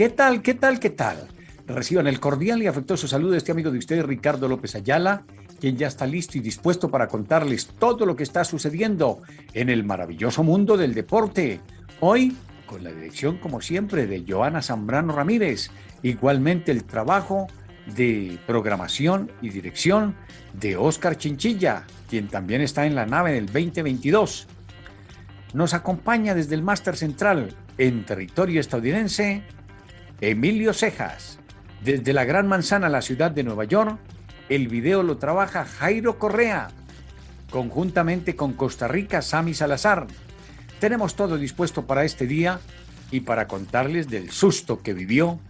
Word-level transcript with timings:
¿Qué 0.00 0.08
tal, 0.08 0.40
qué 0.40 0.54
tal, 0.54 0.80
qué 0.80 0.88
tal? 0.88 1.28
Reciban 1.66 2.06
el 2.06 2.20
cordial 2.20 2.62
y 2.62 2.66
afectuoso 2.66 3.06
saludo 3.06 3.32
de 3.32 3.36
este 3.36 3.52
amigo 3.52 3.70
de 3.70 3.76
ustedes, 3.76 4.02
Ricardo 4.02 4.48
López 4.48 4.74
Ayala, 4.74 5.24
quien 5.60 5.76
ya 5.76 5.88
está 5.88 6.06
listo 6.06 6.38
y 6.38 6.40
dispuesto 6.40 6.90
para 6.90 7.06
contarles 7.06 7.66
todo 7.78 8.06
lo 8.06 8.16
que 8.16 8.22
está 8.22 8.42
sucediendo 8.44 9.20
en 9.52 9.68
el 9.68 9.84
maravilloso 9.84 10.42
mundo 10.42 10.78
del 10.78 10.94
deporte. 10.94 11.60
Hoy, 12.00 12.34
con 12.64 12.82
la 12.82 12.92
dirección, 12.92 13.36
como 13.36 13.60
siempre, 13.60 14.06
de 14.06 14.24
Joana 14.26 14.62
Zambrano 14.62 15.14
Ramírez, 15.14 15.70
igualmente 16.02 16.72
el 16.72 16.84
trabajo 16.84 17.48
de 17.94 18.38
programación 18.46 19.30
y 19.42 19.50
dirección 19.50 20.16
de 20.54 20.78
Oscar 20.78 21.18
Chinchilla, 21.18 21.84
quien 22.08 22.28
también 22.28 22.62
está 22.62 22.86
en 22.86 22.94
la 22.94 23.04
nave 23.04 23.32
del 23.32 23.44
2022. 23.44 24.48
Nos 25.52 25.74
acompaña 25.74 26.34
desde 26.34 26.54
el 26.54 26.62
Máster 26.62 26.96
Central 26.96 27.54
en 27.76 28.06
territorio 28.06 28.62
estadounidense 28.62 29.42
Emilio 30.20 30.74
Cejas. 30.74 31.38
Desde 31.82 32.12
la 32.12 32.26
Gran 32.26 32.46
Manzana, 32.46 32.90
la 32.90 33.00
ciudad 33.00 33.30
de 33.30 33.42
Nueva 33.42 33.64
York, 33.64 33.98
el 34.50 34.68
video 34.68 35.02
lo 35.02 35.16
trabaja 35.16 35.64
Jairo 35.64 36.18
Correa, 36.18 36.68
conjuntamente 37.50 38.36
con 38.36 38.52
Costa 38.52 38.86
Rica, 38.86 39.22
Sami 39.22 39.54
Salazar. 39.54 40.06
Tenemos 40.78 41.14
todo 41.14 41.38
dispuesto 41.38 41.86
para 41.86 42.04
este 42.04 42.26
día 42.26 42.60
y 43.10 43.20
para 43.20 43.48
contarles 43.48 44.08
del 44.08 44.30
susto 44.30 44.82
que 44.82 44.92
vivió 44.92 45.40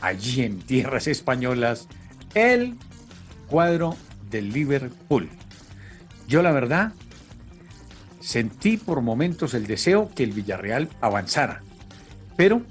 allí 0.00 0.42
en 0.42 0.60
tierras 0.60 1.08
españolas 1.08 1.88
el 2.34 2.76
cuadro 3.48 3.96
del 4.30 4.52
Liverpool. 4.52 5.30
Yo 6.28 6.42
la 6.42 6.52
verdad 6.52 6.92
sentí 8.20 8.76
por 8.76 9.00
momentos 9.00 9.52
el 9.54 9.66
deseo 9.66 10.10
que 10.14 10.22
el 10.22 10.30
Villarreal 10.30 10.88
avanzara, 11.00 11.62
pero 12.36 12.62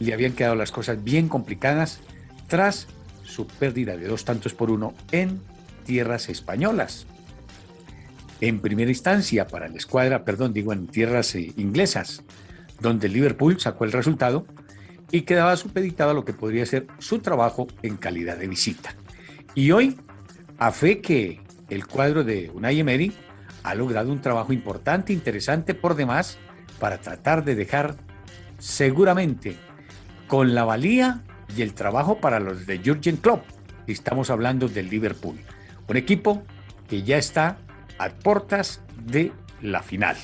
le 0.00 0.12
habían 0.12 0.32
quedado 0.32 0.56
las 0.56 0.72
cosas 0.72 1.04
bien 1.04 1.28
complicadas 1.28 2.00
tras 2.48 2.88
su 3.22 3.46
pérdida 3.46 3.96
de 3.96 4.08
dos 4.08 4.24
tantos 4.24 4.54
por 4.54 4.70
uno 4.70 4.94
en 5.12 5.40
tierras 5.84 6.28
españolas. 6.28 7.06
En 8.40 8.60
primera 8.60 8.90
instancia 8.90 9.46
para 9.46 9.68
la 9.68 9.76
escuadra, 9.76 10.24
perdón, 10.24 10.52
digo 10.52 10.72
en 10.72 10.86
tierras 10.86 11.34
eh, 11.34 11.52
inglesas, 11.56 12.22
donde 12.80 13.08
Liverpool 13.08 13.60
sacó 13.60 13.84
el 13.84 13.92
resultado 13.92 14.46
y 15.12 15.22
quedaba 15.22 15.56
supeditado 15.56 16.10
a 16.10 16.14
lo 16.14 16.24
que 16.24 16.32
podría 16.32 16.64
ser 16.64 16.86
su 16.98 17.18
trabajo 17.18 17.66
en 17.82 17.96
calidad 17.96 18.38
de 18.38 18.48
visita. 18.48 18.94
Y 19.54 19.72
hoy, 19.72 19.96
a 20.58 20.72
fe 20.72 21.00
que 21.00 21.40
el 21.68 21.86
cuadro 21.86 22.24
de 22.24 22.50
Unai 22.54 22.80
Emery 22.80 23.12
ha 23.62 23.74
logrado 23.74 24.10
un 24.10 24.20
trabajo 24.20 24.52
importante, 24.52 25.12
interesante 25.12 25.74
por 25.74 25.94
demás, 25.94 26.38
para 26.78 26.98
tratar 26.98 27.44
de 27.44 27.54
dejar 27.54 27.96
seguramente 28.58 29.56
con 30.30 30.54
la 30.54 30.64
valía 30.64 31.22
y 31.56 31.62
el 31.62 31.74
trabajo 31.74 32.20
para 32.20 32.38
los 32.38 32.64
de 32.64 32.78
Jurgen 32.78 33.16
Klopp. 33.16 33.42
Estamos 33.88 34.30
hablando 34.30 34.68
del 34.68 34.88
Liverpool, 34.88 35.36
un 35.88 35.96
equipo 35.96 36.44
que 36.88 37.02
ya 37.02 37.18
está 37.18 37.58
a 37.98 38.10
puertas 38.10 38.80
de 39.04 39.32
la 39.60 39.82
final. 39.82 40.16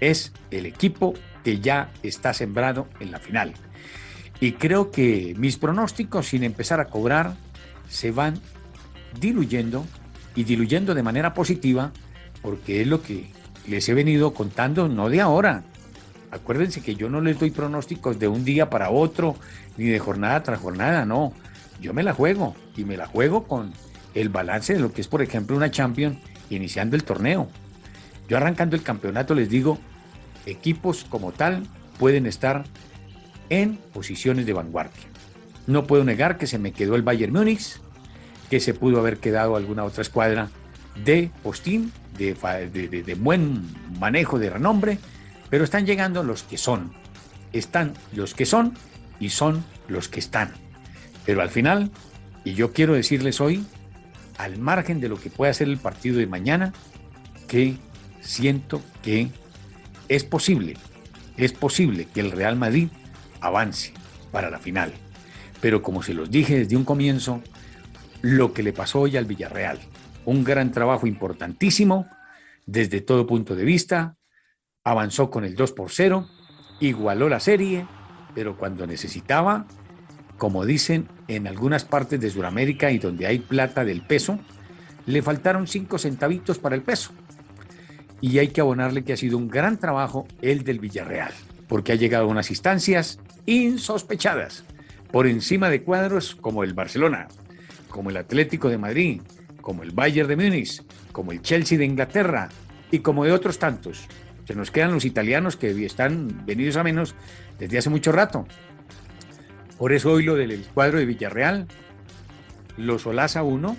Es 0.00 0.34
el 0.50 0.66
equipo 0.66 1.14
que 1.42 1.60
ya 1.60 1.90
está 2.02 2.34
sembrado 2.34 2.88
en 3.00 3.10
la 3.10 3.18
final. 3.18 3.54
Y 4.38 4.52
creo 4.52 4.90
que 4.90 5.34
mis 5.38 5.56
pronósticos, 5.56 6.28
sin 6.28 6.44
empezar 6.44 6.80
a 6.80 6.88
cobrar, 6.88 7.36
se 7.88 8.10
van 8.10 8.38
diluyendo 9.18 9.86
y 10.34 10.44
diluyendo 10.44 10.94
de 10.94 11.02
manera 11.02 11.32
positiva, 11.32 11.90
porque 12.42 12.82
es 12.82 12.86
lo 12.86 13.02
que 13.02 13.30
les 13.66 13.88
he 13.88 13.94
venido 13.94 14.34
contando, 14.34 14.88
no 14.88 15.08
de 15.08 15.22
ahora. 15.22 15.64
Acuérdense 16.30 16.80
que 16.80 16.96
yo 16.96 17.08
no 17.08 17.20
les 17.20 17.38
doy 17.38 17.50
pronósticos 17.50 18.18
de 18.18 18.28
un 18.28 18.44
día 18.44 18.70
para 18.70 18.90
otro, 18.90 19.36
ni 19.76 19.86
de 19.86 19.98
jornada 19.98 20.42
tras 20.42 20.58
jornada, 20.58 21.04
no. 21.04 21.32
Yo 21.80 21.92
me 21.94 22.02
la 22.02 22.14
juego 22.14 22.54
y 22.76 22.84
me 22.84 22.96
la 22.96 23.06
juego 23.06 23.44
con 23.44 23.72
el 24.14 24.28
balance 24.28 24.74
de 24.74 24.80
lo 24.80 24.92
que 24.92 25.00
es, 25.00 25.08
por 25.08 25.22
ejemplo, 25.22 25.56
una 25.56 25.70
Champions 25.70 26.18
iniciando 26.50 26.96
el 26.96 27.04
torneo. 27.04 27.48
Yo 28.28 28.36
arrancando 28.36 28.76
el 28.76 28.82
campeonato 28.82 29.34
les 29.34 29.48
digo, 29.48 29.78
equipos 30.46 31.04
como 31.04 31.32
tal 31.32 31.64
pueden 31.98 32.26
estar 32.26 32.64
en 33.50 33.76
posiciones 33.92 34.46
de 34.46 34.52
vanguardia. 34.52 35.04
No 35.66 35.86
puedo 35.86 36.04
negar 36.04 36.38
que 36.38 36.46
se 36.46 36.58
me 36.58 36.72
quedó 36.72 36.96
el 36.96 37.02
Bayern 37.02 37.32
Múnich, 37.32 37.80
que 38.50 38.60
se 38.60 38.74
pudo 38.74 39.00
haber 39.00 39.18
quedado 39.18 39.56
alguna 39.56 39.84
otra 39.84 40.02
escuadra 40.02 40.48
de 41.04 41.30
postín, 41.42 41.92
de, 42.16 42.34
de, 42.34 43.14
buen 43.14 43.62
manejo 43.98 44.38
de 44.38 44.50
renombre, 44.50 44.98
pero 45.50 45.64
están 45.64 45.86
llegando 45.86 46.22
los 46.22 46.42
que 46.42 46.58
son. 46.58 46.92
Están 47.52 47.94
los 48.12 48.34
que 48.34 48.46
son 48.46 48.74
y 49.20 49.30
son 49.30 49.64
los 49.88 50.08
que 50.08 50.20
están. 50.20 50.52
Pero 51.24 51.42
al 51.42 51.50
final, 51.50 51.90
y 52.44 52.54
yo 52.54 52.72
quiero 52.72 52.94
decirles 52.94 53.40
hoy, 53.40 53.64
al 54.38 54.58
margen 54.58 55.00
de 55.00 55.08
lo 55.08 55.18
que 55.18 55.30
pueda 55.30 55.52
ser 55.54 55.68
el 55.68 55.78
partido 55.78 56.18
de 56.18 56.26
mañana, 56.26 56.72
que 57.48 57.76
siento 58.20 58.82
que 59.02 59.28
es 60.08 60.24
posible, 60.24 60.76
es 61.36 61.52
posible 61.52 62.06
que 62.12 62.20
el 62.20 62.32
Real 62.32 62.56
Madrid 62.56 62.88
avance 63.40 63.92
para 64.30 64.50
la 64.50 64.58
final. 64.58 64.92
Pero 65.60 65.82
como 65.82 66.02
se 66.02 66.14
los 66.14 66.30
dije 66.30 66.58
desde 66.58 66.76
un 66.76 66.84
comienzo, 66.84 67.42
lo 68.22 68.52
que 68.52 68.62
le 68.62 68.72
pasó 68.72 69.00
hoy 69.00 69.16
al 69.16 69.24
Villarreal, 69.24 69.78
un 70.24 70.44
gran 70.44 70.72
trabajo 70.72 71.06
importantísimo 71.06 72.06
desde 72.66 73.00
todo 73.00 73.26
punto 73.26 73.54
de 73.54 73.64
vista, 73.64 74.16
avanzó 74.86 75.30
con 75.30 75.44
el 75.44 75.56
2 75.56 75.72
por 75.72 75.90
0, 75.90 76.28
igualó 76.78 77.28
la 77.28 77.40
serie, 77.40 77.88
pero 78.36 78.56
cuando 78.56 78.86
necesitaba, 78.86 79.66
como 80.38 80.64
dicen 80.64 81.08
en 81.26 81.48
algunas 81.48 81.84
partes 81.84 82.20
de 82.20 82.30
Sudamérica 82.30 82.92
y 82.92 82.98
donde 82.98 83.26
hay 83.26 83.40
plata 83.40 83.84
del 83.84 84.02
peso, 84.02 84.38
le 85.04 85.22
faltaron 85.22 85.66
5 85.66 85.98
centavitos 85.98 86.60
para 86.60 86.76
el 86.76 86.82
peso. 86.82 87.10
Y 88.20 88.38
hay 88.38 88.48
que 88.48 88.60
abonarle 88.60 89.02
que 89.02 89.12
ha 89.12 89.16
sido 89.16 89.36
un 89.38 89.48
gran 89.48 89.76
trabajo 89.76 90.28
el 90.40 90.62
del 90.62 90.78
Villarreal, 90.78 91.32
porque 91.66 91.90
ha 91.90 91.96
llegado 91.96 92.26
a 92.26 92.30
unas 92.30 92.50
instancias 92.50 93.18
insospechadas, 93.44 94.62
por 95.10 95.26
encima 95.26 95.68
de 95.68 95.82
cuadros 95.82 96.36
como 96.36 96.62
el 96.62 96.74
Barcelona, 96.74 97.26
como 97.90 98.10
el 98.10 98.18
Atlético 98.18 98.68
de 98.68 98.78
Madrid, 98.78 99.20
como 99.60 99.82
el 99.82 99.90
Bayern 99.90 100.28
de 100.28 100.36
Múnich, 100.36 100.80
como 101.10 101.32
el 101.32 101.42
Chelsea 101.42 101.76
de 101.76 101.86
Inglaterra 101.86 102.50
y 102.92 103.00
como 103.00 103.24
de 103.24 103.32
otros 103.32 103.58
tantos. 103.58 104.06
Se 104.46 104.54
nos 104.54 104.70
quedan 104.70 104.92
los 104.92 105.04
italianos 105.04 105.56
que 105.56 105.84
están 105.84 106.46
venidos 106.46 106.76
a 106.76 106.84
menos 106.84 107.14
desde 107.58 107.78
hace 107.78 107.90
mucho 107.90 108.12
rato. 108.12 108.46
Por 109.76 109.92
eso 109.92 110.12
hoy 110.12 110.24
lo 110.24 110.36
del 110.36 110.64
cuadro 110.72 110.98
de 110.98 111.06
Villarreal 111.06 111.66
lo 112.76 112.98
solaza 112.98 113.42
uno 113.42 113.76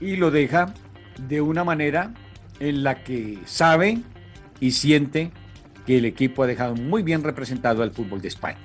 y 0.00 0.16
lo 0.16 0.30
deja 0.30 0.74
de 1.28 1.40
una 1.40 1.64
manera 1.64 2.12
en 2.60 2.82
la 2.82 3.04
que 3.04 3.38
sabe 3.44 3.98
y 4.58 4.72
siente 4.72 5.30
que 5.86 5.98
el 5.98 6.04
equipo 6.04 6.42
ha 6.42 6.46
dejado 6.46 6.74
muy 6.74 7.02
bien 7.02 7.22
representado 7.22 7.82
al 7.82 7.92
fútbol 7.92 8.20
de 8.20 8.28
España. 8.28 8.58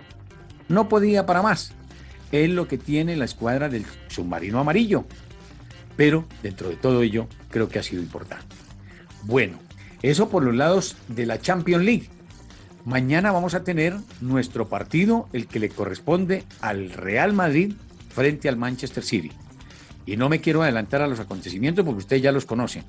No 0.69 0.89
podía 0.89 1.25
para 1.25 1.41
más. 1.41 1.73
Es 2.31 2.50
lo 2.50 2.68
que 2.68 2.77
tiene 2.77 3.15
la 3.15 3.25
escuadra 3.25 3.69
del 3.69 3.85
submarino 4.07 4.59
amarillo. 4.59 5.06
Pero 5.95 6.25
dentro 6.44 6.69
de 6.69 6.75
todo 6.75 7.01
ello, 7.01 7.27
creo 7.50 7.69
que 7.69 7.80
ha 7.80 7.83
sido 7.83 8.01
importante. 8.01 8.56
Bueno, 9.27 9.59
eso 10.03 10.29
por 10.29 10.41
los 10.41 10.56
lados 10.56 10.95
de 11.09 11.25
la 11.25 11.41
Champions 11.41 11.83
League. 11.83 12.07
Mañana 12.85 13.33
vamos 13.33 13.56
a 13.56 13.63
tener 13.65 13.97
nuestro 14.21 14.69
partido, 14.69 15.27
el 15.33 15.47
que 15.47 15.59
le 15.59 15.68
corresponde 15.68 16.45
al 16.62 16.91
Real 16.91 17.33
Madrid 17.33 17.74
frente 18.07 18.47
al 18.47 18.56
Manchester 18.56 19.03
City. 19.03 19.33
Y 20.06 20.15
no 20.15 20.29
me 20.29 20.39
quiero 20.39 20.63
adelantar 20.63 21.01
a 21.01 21.07
los 21.07 21.19
acontecimientos 21.19 21.83
porque 21.83 22.00
ustedes 22.00 22.21
ya 22.21 22.31
los 22.31 22.45
conocen. 22.45 22.85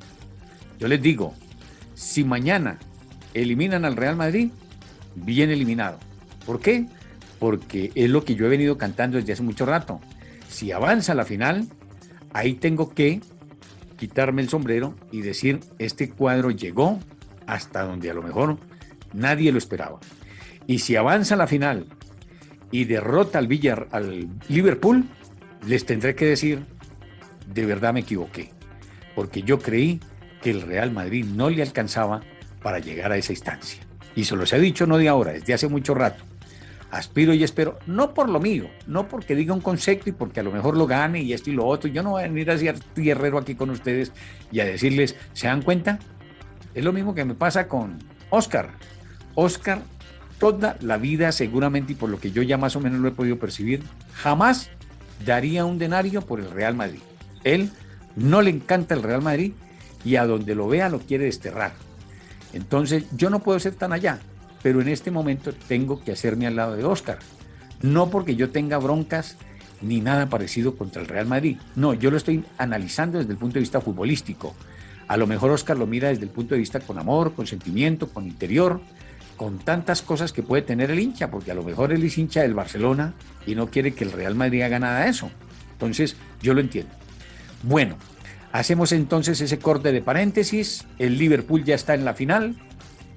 Yo 0.78 0.86
les 0.86 1.02
digo, 1.02 1.34
si 1.94 2.22
mañana 2.22 2.78
eliminan 3.34 3.84
al 3.84 3.96
Real 3.96 4.14
Madrid, 4.14 4.52
bien 5.16 5.50
eliminado. 5.50 5.98
¿Por 6.46 6.60
qué? 6.60 6.86
Porque 7.40 7.90
es 7.96 8.08
lo 8.10 8.24
que 8.24 8.36
yo 8.36 8.46
he 8.46 8.48
venido 8.48 8.78
cantando 8.78 9.16
desde 9.16 9.32
hace 9.32 9.42
mucho 9.42 9.66
rato. 9.66 10.00
Si 10.48 10.70
avanza 10.70 11.16
la 11.16 11.24
final, 11.24 11.66
ahí 12.32 12.54
tengo 12.54 12.94
que 12.94 13.22
quitarme 13.98 14.40
el 14.40 14.48
sombrero 14.48 14.94
y 15.12 15.20
decir, 15.20 15.60
este 15.78 16.08
cuadro 16.08 16.50
llegó 16.50 16.98
hasta 17.46 17.82
donde 17.82 18.10
a 18.10 18.14
lo 18.14 18.22
mejor 18.22 18.58
nadie 19.12 19.52
lo 19.52 19.58
esperaba. 19.58 19.98
Y 20.66 20.78
si 20.78 20.96
avanza 20.96 21.34
a 21.34 21.38
la 21.38 21.46
final 21.46 21.86
y 22.70 22.84
derrota 22.84 23.38
al, 23.38 23.48
Villar, 23.48 23.88
al 23.90 24.28
Liverpool, 24.48 25.04
les 25.66 25.84
tendré 25.84 26.14
que 26.14 26.26
decir, 26.26 26.64
de 27.52 27.66
verdad 27.66 27.92
me 27.92 28.00
equivoqué, 28.00 28.50
porque 29.14 29.42
yo 29.42 29.58
creí 29.58 30.00
que 30.42 30.50
el 30.50 30.62
Real 30.62 30.92
Madrid 30.92 31.24
no 31.26 31.50
le 31.50 31.62
alcanzaba 31.62 32.22
para 32.62 32.78
llegar 32.78 33.12
a 33.12 33.16
esa 33.16 33.32
instancia. 33.32 33.82
Y 34.14 34.24
se 34.24 34.36
los 34.36 34.52
he 34.52 34.58
dicho 34.58 34.86
no 34.86 34.98
de 34.98 35.08
ahora, 35.08 35.32
desde 35.32 35.54
hace 35.54 35.68
mucho 35.68 35.94
rato. 35.94 36.24
Aspiro 36.90 37.34
y 37.34 37.44
espero, 37.44 37.78
no 37.86 38.14
por 38.14 38.30
lo 38.30 38.40
mío, 38.40 38.70
no 38.86 39.08
porque 39.08 39.34
diga 39.34 39.52
un 39.52 39.60
concepto 39.60 40.08
y 40.08 40.12
porque 40.12 40.40
a 40.40 40.42
lo 40.42 40.50
mejor 40.50 40.76
lo 40.76 40.86
gane 40.86 41.20
y 41.20 41.34
esto 41.34 41.50
y 41.50 41.52
lo 41.52 41.66
otro. 41.66 41.90
Yo 41.90 42.02
no 42.02 42.10
voy 42.10 42.22
a 42.22 42.28
venir 42.28 42.50
a 42.50 42.56
ser 42.56 42.78
tierrero 42.80 43.36
aquí 43.36 43.54
con 43.54 43.68
ustedes 43.70 44.12
y 44.50 44.60
a 44.60 44.64
decirles, 44.64 45.14
¿se 45.34 45.48
dan 45.48 45.62
cuenta? 45.62 45.98
Es 46.74 46.82
lo 46.82 46.92
mismo 46.92 47.14
que 47.14 47.26
me 47.26 47.34
pasa 47.34 47.68
con 47.68 47.98
Oscar. 48.30 48.70
Oscar, 49.34 49.82
toda 50.38 50.78
la 50.80 50.96
vida 50.96 51.30
seguramente 51.32 51.92
y 51.92 51.94
por 51.94 52.08
lo 52.08 52.18
que 52.18 52.30
yo 52.30 52.42
ya 52.42 52.56
más 52.56 52.74
o 52.74 52.80
menos 52.80 53.00
lo 53.00 53.08
he 53.08 53.12
podido 53.12 53.38
percibir, 53.38 53.82
jamás 54.14 54.70
daría 55.26 55.64
un 55.66 55.78
denario 55.78 56.22
por 56.22 56.40
el 56.40 56.50
Real 56.50 56.74
Madrid. 56.74 57.00
Él 57.44 57.70
no 58.16 58.40
le 58.40 58.50
encanta 58.50 58.94
el 58.94 59.02
Real 59.02 59.22
Madrid 59.22 59.52
y 60.04 60.16
a 60.16 60.26
donde 60.26 60.54
lo 60.54 60.68
vea 60.68 60.88
lo 60.88 61.00
quiere 61.00 61.24
desterrar. 61.24 61.72
Entonces 62.52 63.04
yo 63.14 63.28
no 63.28 63.40
puedo 63.40 63.60
ser 63.60 63.74
tan 63.74 63.92
allá, 63.92 64.20
pero 64.62 64.80
en 64.80 64.88
este 64.88 65.10
momento 65.10 65.52
tengo 65.52 66.02
que 66.02 66.12
hacerme 66.12 66.46
al 66.46 66.56
lado 66.56 66.76
de 66.76 66.84
Oscar. 66.84 67.18
No 67.82 68.10
porque 68.10 68.36
yo 68.36 68.50
tenga 68.50 68.78
broncas 68.78 69.36
ni 69.80 70.00
nada 70.00 70.28
parecido 70.28 70.76
contra 70.76 71.00
el 71.02 71.08
Real 71.08 71.26
Madrid. 71.26 71.58
No, 71.76 71.94
yo 71.94 72.10
lo 72.10 72.16
estoy 72.16 72.44
analizando 72.58 73.18
desde 73.18 73.32
el 73.32 73.38
punto 73.38 73.54
de 73.54 73.60
vista 73.60 73.80
futbolístico. 73.80 74.54
A 75.06 75.16
lo 75.16 75.26
mejor 75.26 75.50
Oscar 75.50 75.78
lo 75.78 75.86
mira 75.86 76.08
desde 76.08 76.24
el 76.24 76.30
punto 76.30 76.54
de 76.54 76.60
vista 76.60 76.80
con 76.80 76.98
amor, 76.98 77.34
con 77.34 77.46
sentimiento, 77.46 78.08
con 78.08 78.26
interior, 78.26 78.80
con 79.36 79.58
tantas 79.58 80.02
cosas 80.02 80.32
que 80.32 80.42
puede 80.42 80.62
tener 80.62 80.90
el 80.90 80.98
hincha, 80.98 81.30
porque 81.30 81.52
a 81.52 81.54
lo 81.54 81.62
mejor 81.62 81.92
él 81.92 82.02
es 82.04 82.18
hincha 82.18 82.42
del 82.42 82.54
Barcelona 82.54 83.14
y 83.46 83.54
no 83.54 83.68
quiere 83.70 83.94
que 83.94 84.04
el 84.04 84.12
Real 84.12 84.34
Madrid 84.34 84.62
haga 84.62 84.78
nada 84.78 85.04
de 85.04 85.10
eso. 85.10 85.30
Entonces, 85.72 86.16
yo 86.42 86.54
lo 86.54 86.60
entiendo. 86.60 86.92
Bueno, 87.62 87.96
hacemos 88.52 88.92
entonces 88.92 89.40
ese 89.40 89.58
corte 89.58 89.92
de 89.92 90.02
paréntesis. 90.02 90.84
El 90.98 91.16
Liverpool 91.16 91.64
ya 91.64 91.76
está 91.76 91.94
en 91.94 92.04
la 92.04 92.14
final. 92.14 92.56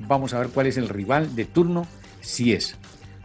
Vamos 0.08 0.34
a 0.34 0.40
ver 0.40 0.50
cuál 0.50 0.68
es 0.68 0.78
el 0.78 0.90
rival 0.90 1.36
de 1.36 1.46
turno, 1.46 1.88
si 2.22 2.54
es 2.54 2.78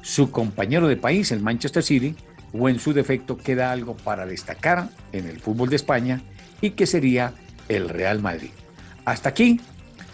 su 0.03 0.31
compañero 0.31 0.89
de 0.89 0.97
país, 0.97 1.33
el 1.33 1.41
Manchester 1.41 1.83
City, 1.83 2.15
o 2.53 2.69
en 2.69 2.79
su 2.79 2.93
defecto 2.93 3.37
queda 3.37 3.73
algo 3.73 3.97
para 3.97 4.25
destacar 4.25 4.89
en 5.13 5.27
el 5.27 5.41
fútbol 5.41 5.69
de 5.69 5.77
España 5.77 6.23
y 6.61 6.71
que 6.71 6.87
sería 6.87 7.35
el 7.69 7.89
Real 7.89 8.23
Madrid. 8.23 8.51
Hasta 9.05 9.29
aquí, 9.29 9.61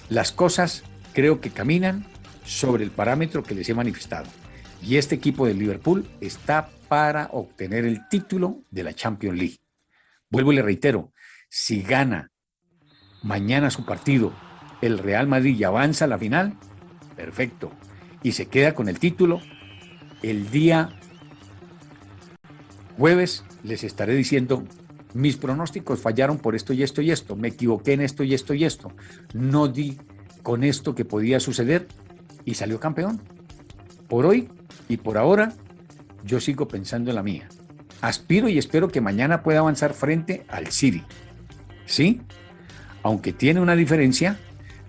las 0.09 0.33
cosas 0.33 0.83
creo 1.13 1.41
que 1.41 1.51
caminan 1.51 2.07
sobre 2.45 2.85
el 2.85 2.91
parámetro 2.91 3.43
que 3.43 3.55
les 3.55 3.69
he 3.69 3.75
manifestado. 3.75 4.27
Y 4.83 4.97
este 4.97 5.15
equipo 5.15 5.47
de 5.47 5.55
Liverpool 5.55 6.09
está 6.21 6.69
para 6.89 7.29
obtener 7.33 7.85
el 7.85 8.09
título 8.09 8.63
de 8.71 8.85
la 8.85 8.95
Champions 8.95 9.39
League. 9.39 9.59
Vuelvo 10.29 10.53
y 10.53 10.57
le 10.57 10.63
reitero, 10.63 11.13
si 11.49 11.83
gana 11.83 12.33
mañana 13.23 13.71
su 13.71 13.85
partido 13.85 14.33
el 14.83 14.99
Real 14.99 15.27
Madrid 15.27 15.57
y 15.57 15.65
avanza 15.65 16.05
a 16.05 16.09
la 16.09 16.19
final, 16.19 16.55
perfecto. 17.17 17.73
Y 18.23 18.33
se 18.33 18.47
queda 18.47 18.75
con 18.75 18.89
el 18.89 18.99
título. 18.99 19.41
El 20.23 20.51
día 20.51 20.91
jueves 22.99 23.45
les 23.63 23.85
estaré 23.85 24.15
diciendo, 24.15 24.65
mis 25.15 25.37
pronósticos 25.37 26.01
fallaron 26.01 26.39
por 26.39 26.55
esto 26.55 26.73
y 26.73 26.83
esto 26.83 27.01
y 27.01 27.11
esto, 27.11 27.37
me 27.37 27.49
equivoqué 27.49 27.95
en 27.95 28.01
esto 28.03 28.25
y 28.25 28.35
esto 28.35 28.55
y 28.55 28.65
esto, 28.65 28.93
no 29.35 29.69
di 29.69 29.99
con 30.43 30.65
esto 30.65 30.95
que 30.95 31.05
podía 31.05 31.41
suceder 31.41 31.87
y 32.45 32.55
salió 32.55 32.81
campeón. 32.81 33.21
Por 34.09 34.27
hoy 34.27 34.49
y 34.89 34.97
por 34.99 35.17
ahora, 35.17 35.55
yo 36.25 36.41
sigo 36.41 36.69
pensando 36.69 37.11
en 37.11 37.17
la 37.17 37.23
mía. 37.23 37.49
Aspiro 38.01 38.49
y 38.49 38.59
espero 38.59 38.89
que 38.89 39.01
mañana 39.01 39.43
pueda 39.43 39.61
avanzar 39.61 39.95
frente 39.95 40.45
al 40.49 40.69
City. 40.69 41.05
¿Sí? 41.87 42.21
Aunque 43.03 43.33
tiene 43.33 43.61
una 43.61 43.77
diferencia, 43.77 44.39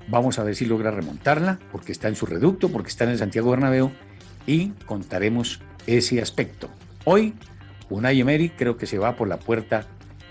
Vamos 0.08 0.40
a 0.40 0.44
ver 0.44 0.56
si 0.56 0.66
logra 0.66 0.92
remontarla, 0.92 1.60
porque 1.72 1.92
está 1.92 2.08
en 2.08 2.16
su 2.16 2.26
reducto, 2.26 2.70
porque 2.70 2.90
está 2.90 3.06
en 3.06 3.12
el 3.12 3.18
Santiago 3.18 3.52
Bernabéu, 3.52 3.92
y 4.46 4.70
contaremos 4.86 5.62
ese 5.88 6.22
aspecto. 6.22 6.70
Hoy, 7.06 7.34
Unai 7.90 8.20
Emery 8.20 8.50
creo 8.50 8.78
que 8.78 8.86
se 8.86 8.98
va 8.98 9.16
por 9.16 9.28
la 9.28 9.40
puerta 9.40 9.88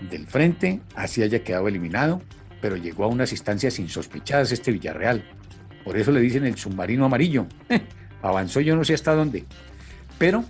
del 0.09 0.27
frente, 0.27 0.81
así 0.95 1.23
haya 1.23 1.43
quedado 1.43 1.67
eliminado, 1.67 2.21
pero 2.61 2.77
llegó 2.77 3.05
a 3.05 3.07
unas 3.07 3.31
instancias 3.31 3.79
insospechadas 3.79 4.51
este 4.51 4.71
Villarreal. 4.71 5.23
Por 5.83 5.97
eso 5.97 6.11
le 6.11 6.21
dicen 6.21 6.45
el 6.45 6.57
submarino 6.57 7.05
amarillo. 7.05 7.45
Avanzó 8.21 8.61
yo 8.61 8.75
no 8.75 8.85
sé 8.85 8.93
hasta 8.93 9.13
dónde. 9.13 9.45
Pero 10.17 10.45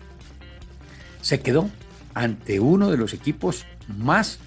se 1.22 1.40
quedó 1.40 1.70
ante 2.14 2.60
uno 2.60 2.92
de 2.92 2.98
los 2.98 3.14
equipos 3.14 3.66
más 3.88 4.40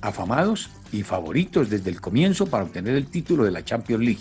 afamados 0.00 0.70
y 0.92 1.02
favoritos 1.02 1.70
desde 1.70 1.90
el 1.90 2.00
comienzo 2.00 2.46
para 2.46 2.64
obtener 2.64 2.94
el 2.94 3.06
título 3.06 3.44
de 3.44 3.50
la 3.50 3.64
Champions 3.64 4.04
League. 4.04 4.20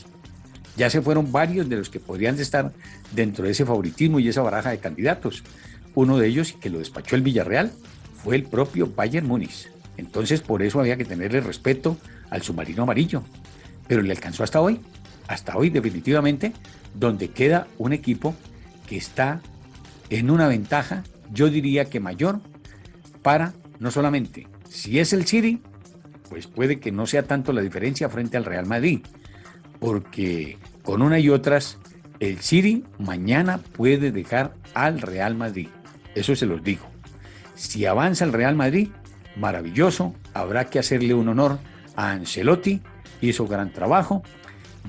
Ya 0.75 0.90
se 0.90 1.02
fueron 1.02 1.31
varios 1.31 1.68
de 1.68 1.78
los 1.78 1.90
que 1.90 2.00
podrían 2.00 2.40
estar 2.40 2.72
dentro 3.14 3.46
de 3.46 3.52
ese 3.52 3.66
favoritismo 3.66 4.19
y 4.19 4.28
esa 4.28 4.42
baraja 4.42 4.69
de 4.69 4.80
candidatos. 4.80 5.44
Uno 5.96 6.18
de 6.18 6.28
ellos, 6.28 6.54
que 6.54 6.69
lo 6.69 6.80
despachó 6.80 7.16
el 7.16 7.24
Villarreal, 7.24 7.72
fue 8.24 8.36
el 8.36 8.44
propio 8.44 8.92
Bayern 8.96 9.25
Múnich. 9.25 9.69
Entonces, 9.98 10.42
por 10.42 10.62
eso 10.62 10.80
había 10.80 10.98
que 10.98 11.06
tenerle 11.06 11.42
respeto 11.42 11.98
al 12.30 12.44
submarino 12.44 12.84
amarillo. 12.84 13.24
Pero 13.88 14.04
le 14.04 14.12
alcanzó 14.12 14.44
hasta 14.44 14.62
hoy, 14.62 14.80
hasta 15.28 15.58
hoy 15.58 15.72
definitivamente, 15.72 16.54
donde 16.94 17.30
queda 17.30 17.68
un 17.80 17.94
equipo 17.94 18.36
que 18.88 18.98
está 18.98 19.42
en 20.10 20.30
una 20.30 20.48
ventaja, 20.48 21.04
yo 21.34 21.50
diría 21.50 21.86
que 21.86 22.00
mayor, 22.00 22.40
para 23.24 23.54
no 23.80 23.90
solamente 23.90 24.48
si 24.69 25.00
es 25.00 25.14
el 25.14 25.25
City, 25.25 25.60
pues 26.30 26.48
puede 26.48 26.80
que 26.80 26.92
no 26.92 27.08
sea 27.08 27.24
tanto 27.24 27.54
la 27.54 27.62
diferencia 27.62 28.10
frente 28.10 28.38
al 28.38 28.46
Real 28.46 28.66
Madrid, 28.66 29.02
porque 29.80 30.58
con 30.84 31.02
una 31.02 31.20
y 31.20 31.30
otras, 31.30 31.78
el 32.20 32.40
City 32.40 32.84
mañana 33.00 33.60
puede 33.60 34.12
dejar 34.12 34.54
al 34.74 35.02
Real 35.02 35.36
Madrid. 35.36 35.68
Eso 36.16 36.36
se 36.36 36.46
los 36.46 36.64
digo. 36.64 36.86
Si 37.56 37.86
avanza 37.86 38.26
el 38.26 38.34
Real 38.34 38.56
Madrid, 38.56 38.90
maravilloso, 39.36 40.16
habrá 40.34 40.70
que 40.70 40.80
hacerle 40.80 41.14
un 41.14 41.30
honor 41.30 41.60
a 41.96 42.12
Ancelotti, 42.12 42.82
hizo 43.22 43.48
gran 43.48 43.72
trabajo, 43.72 44.24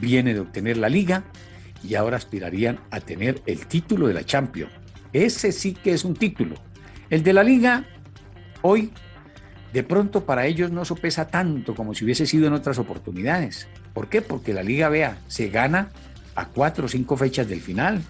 viene 0.01 0.35
de 0.35 0.41
obtener 0.41 0.77
la 0.77 0.89
liga 0.89 1.25
y 1.83 1.95
ahora 1.95 2.17
aspirarían 2.17 2.81
a 2.91 3.01
tener 3.01 3.43
el 3.47 3.67
título 3.67 4.09
de 4.09 4.15
la 4.15 4.25
Champions. 4.25 4.73
Ese 5.13 5.53
sí 5.53 5.75
que 5.75 5.93
es 5.93 6.05
un 6.05 6.15
título. 6.15 6.57
El 7.11 7.23
de 7.23 7.33
la 7.33 7.43
liga, 7.43 7.85
hoy 8.63 8.93
de 9.73 9.83
pronto 9.83 10.25
para 10.25 10.47
ellos 10.47 10.71
no 10.71 10.85
sopesa 10.85 11.29
tanto 11.29 11.75
como 11.75 11.95
si 11.95 12.05
hubiese 12.05 12.27
sido 12.27 12.47
en 12.47 12.55
otras 12.55 12.79
oportunidades. 12.79 13.69
¿Por 13.93 14.09
qué? 14.09 14.23
Porque 14.23 14.53
la 14.55 14.63
Liga 14.63 14.89
Vea 14.89 15.19
se 15.29 15.49
gana 15.49 15.91
a 16.35 16.47
cuatro 16.47 16.87
o 16.87 16.89
cinco 16.89 17.17
fechas 17.17 17.49
del 17.49 17.61
final 17.61 18.03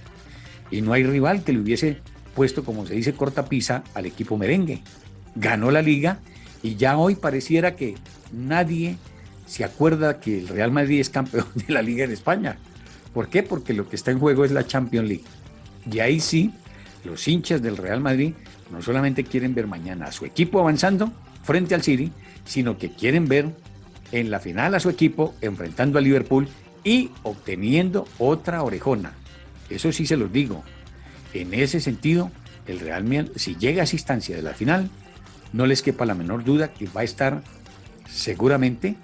y 0.70 0.82
no 0.82 0.92
hay 0.92 1.04
rival 1.04 1.42
que 1.42 1.52
le 1.52 1.60
hubiese 1.60 2.00
puesto, 2.34 2.64
como 2.64 2.86
se 2.86 2.94
dice, 2.94 3.14
corta 3.14 3.46
pisa 3.46 3.82
al 3.94 4.06
equipo 4.06 4.36
merengue. 4.36 4.82
Ganó 5.34 5.70
la 5.70 5.82
liga 5.82 6.18
y 6.62 6.76
ya 6.76 6.96
hoy 6.96 7.14
pareciera 7.14 7.74
que 7.74 7.96
nadie 8.32 8.96
se 9.46 9.64
acuerda 9.64 10.20
que 10.20 10.38
el 10.38 10.48
Real 10.48 10.70
Madrid 10.70 11.00
es 11.00 11.10
campeón 11.10 11.46
de 11.54 11.72
la 11.72 11.82
liga 11.82 12.04
en 12.04 12.12
España. 12.12 12.58
¿Por 13.12 13.28
qué? 13.28 13.42
Porque 13.42 13.72
lo 13.72 13.88
que 13.88 13.96
está 13.96 14.10
en 14.10 14.18
juego 14.18 14.44
es 14.44 14.52
la 14.52 14.66
Champions 14.66 15.08
League. 15.08 15.24
Y 15.90 16.00
ahí 16.00 16.20
sí, 16.20 16.52
los 17.04 17.26
hinchas 17.26 17.62
del 17.62 17.76
Real 17.76 18.00
Madrid 18.00 18.34
no 18.70 18.82
solamente 18.82 19.24
quieren 19.24 19.54
ver 19.54 19.66
mañana 19.66 20.06
a 20.06 20.12
su 20.12 20.26
equipo 20.26 20.60
avanzando, 20.60 21.10
frente 21.48 21.74
al 21.74 21.82
City, 21.82 22.12
sino 22.44 22.76
que 22.76 22.90
quieren 22.90 23.26
ver 23.26 23.46
en 24.12 24.30
la 24.30 24.38
final 24.38 24.74
a 24.74 24.80
su 24.80 24.90
equipo 24.90 25.34
enfrentando 25.40 25.98
a 25.98 26.02
Liverpool 26.02 26.46
y 26.84 27.08
obteniendo 27.22 28.06
otra 28.18 28.62
orejona. 28.62 29.14
Eso 29.70 29.90
sí 29.90 30.04
se 30.04 30.18
los 30.18 30.30
digo. 30.30 30.62
En 31.32 31.54
ese 31.54 31.80
sentido, 31.80 32.30
el 32.66 32.80
Real 32.80 33.02
Madrid, 33.04 33.30
si 33.36 33.56
llega 33.56 33.80
a 33.80 33.84
esa 33.84 33.96
instancia 33.96 34.36
de 34.36 34.42
la 34.42 34.52
final, 34.52 34.90
no 35.54 35.64
les 35.64 35.80
quepa 35.80 36.04
la 36.04 36.14
menor 36.14 36.44
duda 36.44 36.74
que 36.74 36.86
va 36.86 37.00
a 37.00 37.04
estar 37.04 37.42
seguramente, 38.06 38.96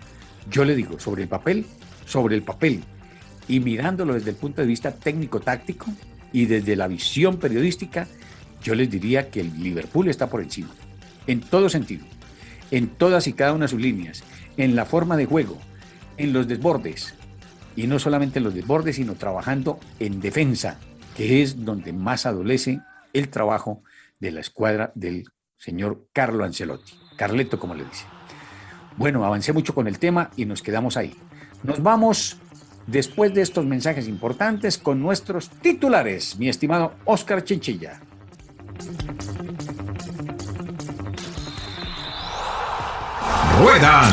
yo 0.51 0.67
le 0.67 0.77
digo, 0.77 1.01
sobre 1.01 1.23
el 1.23 1.29
papel, 1.29 1.65
sobre 2.05 2.37
el 2.37 2.43
papel, 2.43 2.85
y 3.49 3.61
mirándolo 3.61 4.13
desde 4.13 4.29
el 4.29 4.37
punto 4.37 4.61
de 4.61 4.69
vista 4.69 4.93
técnico-táctico 4.93 5.87
y 6.31 6.45
desde 6.45 6.77
la 6.77 6.89
visión 6.89 7.39
periodística, 7.39 8.07
yo 8.63 8.75
les 8.75 8.91
diría 8.91 9.31
que 9.31 9.41
el 9.41 9.63
Liverpool 9.63 10.09
está 10.09 10.29
por 10.29 10.43
encima, 10.43 10.69
en 11.27 11.41
todo 11.41 11.71
sentido 11.71 12.05
en 12.71 12.89
todas 12.89 13.27
y 13.27 13.33
cada 13.33 13.53
una 13.53 13.65
de 13.65 13.71
sus 13.71 13.81
líneas, 13.81 14.25
en 14.57 14.77
la 14.77 14.85
forma 14.85 15.17
de 15.17 15.27
juego, 15.27 15.59
en 16.17 16.33
los 16.33 16.49
desbordes, 16.49 17.15
y 17.77 17.87
no 17.87 17.99
solamente 17.99 18.39
en 18.39 18.45
los 18.45 18.55
desbordes, 18.55 18.97
sino 18.97 19.15
trabajando 19.15 19.79
en 19.99 20.21
defensa, 20.21 20.79
que 21.17 21.43
es 21.43 21.65
donde 21.65 21.93
más 21.93 22.27
adolece 22.27 22.81
el 23.13 23.29
trabajo 23.29 23.83
de 24.21 24.33
la 24.33 24.41
escuadra 24.41 24.93
del 24.95 25.25
señor 25.57 26.07
Carlo 26.13 26.45
Ancelotti, 26.45 26.93
Carleto 27.17 27.59
como 27.59 27.75
le 27.75 27.85
dice. 27.85 28.05
Bueno, 28.97 29.25
avancé 29.25 29.53
mucho 29.53 29.75
con 29.75 29.89
el 29.89 29.99
tema 29.99 30.31
y 30.37 30.45
nos 30.45 30.63
quedamos 30.63 30.97
ahí. 30.97 31.15
Nos 31.63 31.83
vamos 31.83 32.37
después 32.87 33.35
de 33.35 33.43
estos 33.43 33.65
mensajes 33.65 34.09
importantes 34.09 34.79
con 34.79 35.01
nuestros 35.01 35.49
titulares, 35.49 36.39
mi 36.39 36.49
estimado 36.49 36.95
Oscar 37.05 37.43
Chinchilla. 37.43 38.01
Ruedan, 43.59 44.13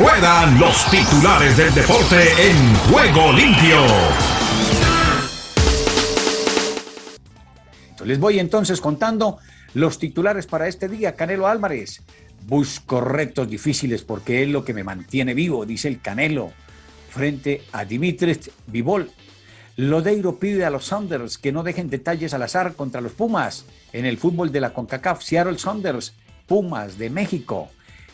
ruedan 0.00 0.58
los 0.58 0.90
titulares 0.90 1.56
del 1.56 1.72
deporte 1.72 2.16
en 2.38 2.74
juego 2.90 3.32
limpio. 3.32 3.78
Les 8.04 8.18
voy 8.18 8.40
entonces 8.40 8.80
contando 8.80 9.38
los 9.74 10.00
titulares 10.00 10.46
para 10.46 10.66
este 10.66 10.88
día. 10.88 11.14
Canelo 11.14 11.46
Álvarez. 11.46 12.02
Busco 12.46 13.00
retos 13.00 13.48
difíciles 13.48 14.02
porque 14.02 14.42
es 14.42 14.48
lo 14.48 14.64
que 14.64 14.74
me 14.74 14.82
mantiene 14.82 15.34
vivo, 15.34 15.64
dice 15.66 15.86
el 15.86 16.00
Canelo, 16.00 16.50
frente 17.10 17.62
a 17.70 17.84
Dimitris 17.84 18.50
Vivol. 18.66 19.10
Lodeiro 19.76 20.40
pide 20.40 20.64
a 20.64 20.70
los 20.70 20.86
Saunders 20.86 21.38
que 21.38 21.52
no 21.52 21.62
dejen 21.62 21.90
detalles 21.90 22.34
al 22.34 22.42
azar 22.42 22.74
contra 22.74 23.00
los 23.00 23.12
Pumas. 23.12 23.66
En 23.92 24.04
el 24.04 24.18
fútbol 24.18 24.50
de 24.50 24.60
la 24.60 24.72
CONCACAF, 24.72 25.22
Seattle 25.22 25.58
Saunders, 25.58 26.14
Pumas 26.46 26.98
de 26.98 27.08
México. 27.08 27.70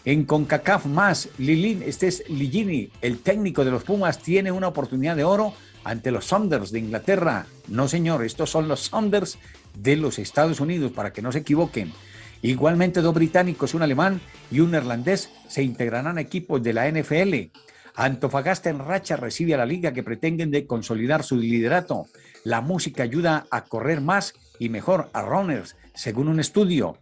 En 0.07 0.25
CONCACAF 0.25 0.87
más, 0.87 1.31
Lilín, 1.37 1.83
este 1.83 2.07
es 2.07 2.23
Ligini, 2.29 2.93
el 3.03 3.19
técnico 3.19 3.65
de 3.65 3.73
los 3.73 3.83
Pumas, 3.83 4.23
tiene 4.23 4.53
una 4.53 4.69
oportunidad 4.69 5.17
de 5.17 5.25
oro 5.25 5.53
ante 5.83 6.13
los 6.13 6.27
Saunders 6.27 6.71
de 6.71 6.79
Inglaterra. 6.79 7.47
No, 7.67 7.89
señor, 7.89 8.25
estos 8.25 8.49
son 8.49 8.69
los 8.69 8.83
Saunders 8.83 9.37
de 9.77 9.97
los 9.97 10.21
Estados 10.21 10.61
Unidos, 10.61 10.93
para 10.93 11.13
que 11.13 11.23
no 11.23 11.33
se 11.33 11.41
equivoquen. 11.41 11.93
Igualmente, 12.41 13.01
dos 13.01 13.15
británicos, 13.15 13.75
un 13.75 13.83
alemán 13.83 14.21
y 14.49 14.61
un 14.61 14.71
neerlandés, 14.71 15.29
se 15.49 15.65
integrarán 15.65 16.19
a 16.19 16.21
equipos 16.21 16.63
de 16.63 16.73
la 16.73 16.89
NFL. 16.89 17.51
Antofagasta 17.97 18.71
en 18.71 18.79
racha 18.79 19.17
recibe 19.17 19.55
a 19.55 19.59
la 19.59 19.67
liga 19.67 19.93
que 19.93 20.05
pretenden 20.05 20.53
de 20.53 20.69
consolidar 20.69 21.25
su 21.25 21.37
liderato. 21.37 22.07
La 22.45 22.61
música 22.61 23.03
ayuda 23.03 23.49
a 23.51 23.65
correr 23.65 24.01
más 24.01 24.35
y 24.61 24.69
mejor 24.69 25.11
a 25.15 25.23
runners, 25.23 25.75
según 25.95 26.29
un 26.29 26.39
estudio. 26.39 26.97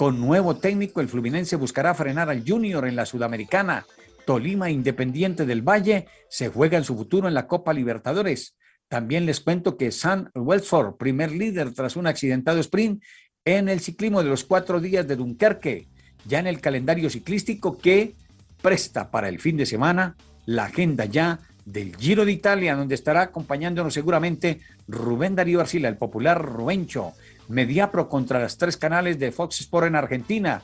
Con 0.00 0.18
nuevo 0.18 0.56
técnico, 0.56 1.02
el 1.02 1.10
Fluminense 1.10 1.56
buscará 1.56 1.92
frenar 1.92 2.30
al 2.30 2.42
Junior 2.42 2.88
en 2.88 2.96
la 2.96 3.04
Sudamericana. 3.04 3.84
Tolima 4.24 4.70
Independiente 4.70 5.44
del 5.44 5.60
Valle 5.60 6.06
se 6.30 6.48
juega 6.48 6.78
en 6.78 6.84
su 6.84 6.96
futuro 6.96 7.28
en 7.28 7.34
la 7.34 7.46
Copa 7.46 7.74
Libertadores. 7.74 8.56
También 8.88 9.26
les 9.26 9.40
cuento 9.40 9.76
que 9.76 9.92
Sam 9.92 10.30
Welsford, 10.34 10.96
primer 10.96 11.32
líder 11.32 11.74
tras 11.74 11.96
un 11.96 12.06
accidentado 12.06 12.60
sprint 12.60 13.02
en 13.44 13.68
el 13.68 13.80
ciclismo 13.80 14.22
de 14.22 14.30
los 14.30 14.44
cuatro 14.44 14.80
días 14.80 15.06
de 15.06 15.16
Dunkerque, 15.16 15.86
ya 16.24 16.38
en 16.38 16.46
el 16.46 16.62
calendario 16.62 17.10
ciclístico 17.10 17.76
que 17.76 18.14
presta 18.62 19.10
para 19.10 19.28
el 19.28 19.38
fin 19.38 19.58
de 19.58 19.66
semana 19.66 20.16
la 20.46 20.64
agenda 20.64 21.04
ya 21.04 21.40
del 21.66 21.94
Giro 21.94 22.24
de 22.24 22.32
Italia, 22.32 22.74
donde 22.74 22.94
estará 22.94 23.20
acompañándonos 23.20 23.92
seguramente 23.92 24.60
Rubén 24.88 25.36
Darío 25.36 25.60
Arcila, 25.60 25.90
el 25.90 25.98
popular 25.98 26.42
Rubencho, 26.42 27.12
Mediapro 27.50 28.08
contra 28.08 28.38
las 28.38 28.56
tres 28.56 28.76
canales 28.76 29.18
de 29.18 29.32
Fox 29.32 29.60
Sport 29.60 29.88
en 29.88 29.96
Argentina. 29.96 30.62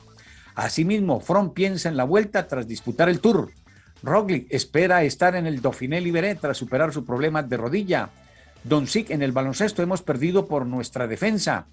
Asimismo, 0.55 1.19
From 1.19 1.53
piensa 1.53 1.89
en 1.89 1.97
la 1.97 2.05
vuelta 2.05 2.47
tras 2.47 2.65
disputar 2.65 3.09
el 3.09 3.19
Tour. 3.19 3.51
Roglic 4.01 4.47
espera 4.49 5.03
estar 5.03 5.35
en 5.35 5.47
el 5.47 5.61
Dauphiné 5.61 5.99
Libéré 5.99 6.35
tras 6.35 6.57
superar 6.57 6.93
su 6.93 7.05
problema 7.05 7.43
de 7.43 7.57
rodilla. 7.57 8.09
Don 8.63 8.87
Sig 8.87 9.11
en 9.11 9.21
el 9.21 9.33
baloncesto 9.33 9.83
hemos 9.83 10.01
perdido 10.01 10.47
por 10.47 10.65
nuestra 10.65 11.07
defensa. 11.07 11.67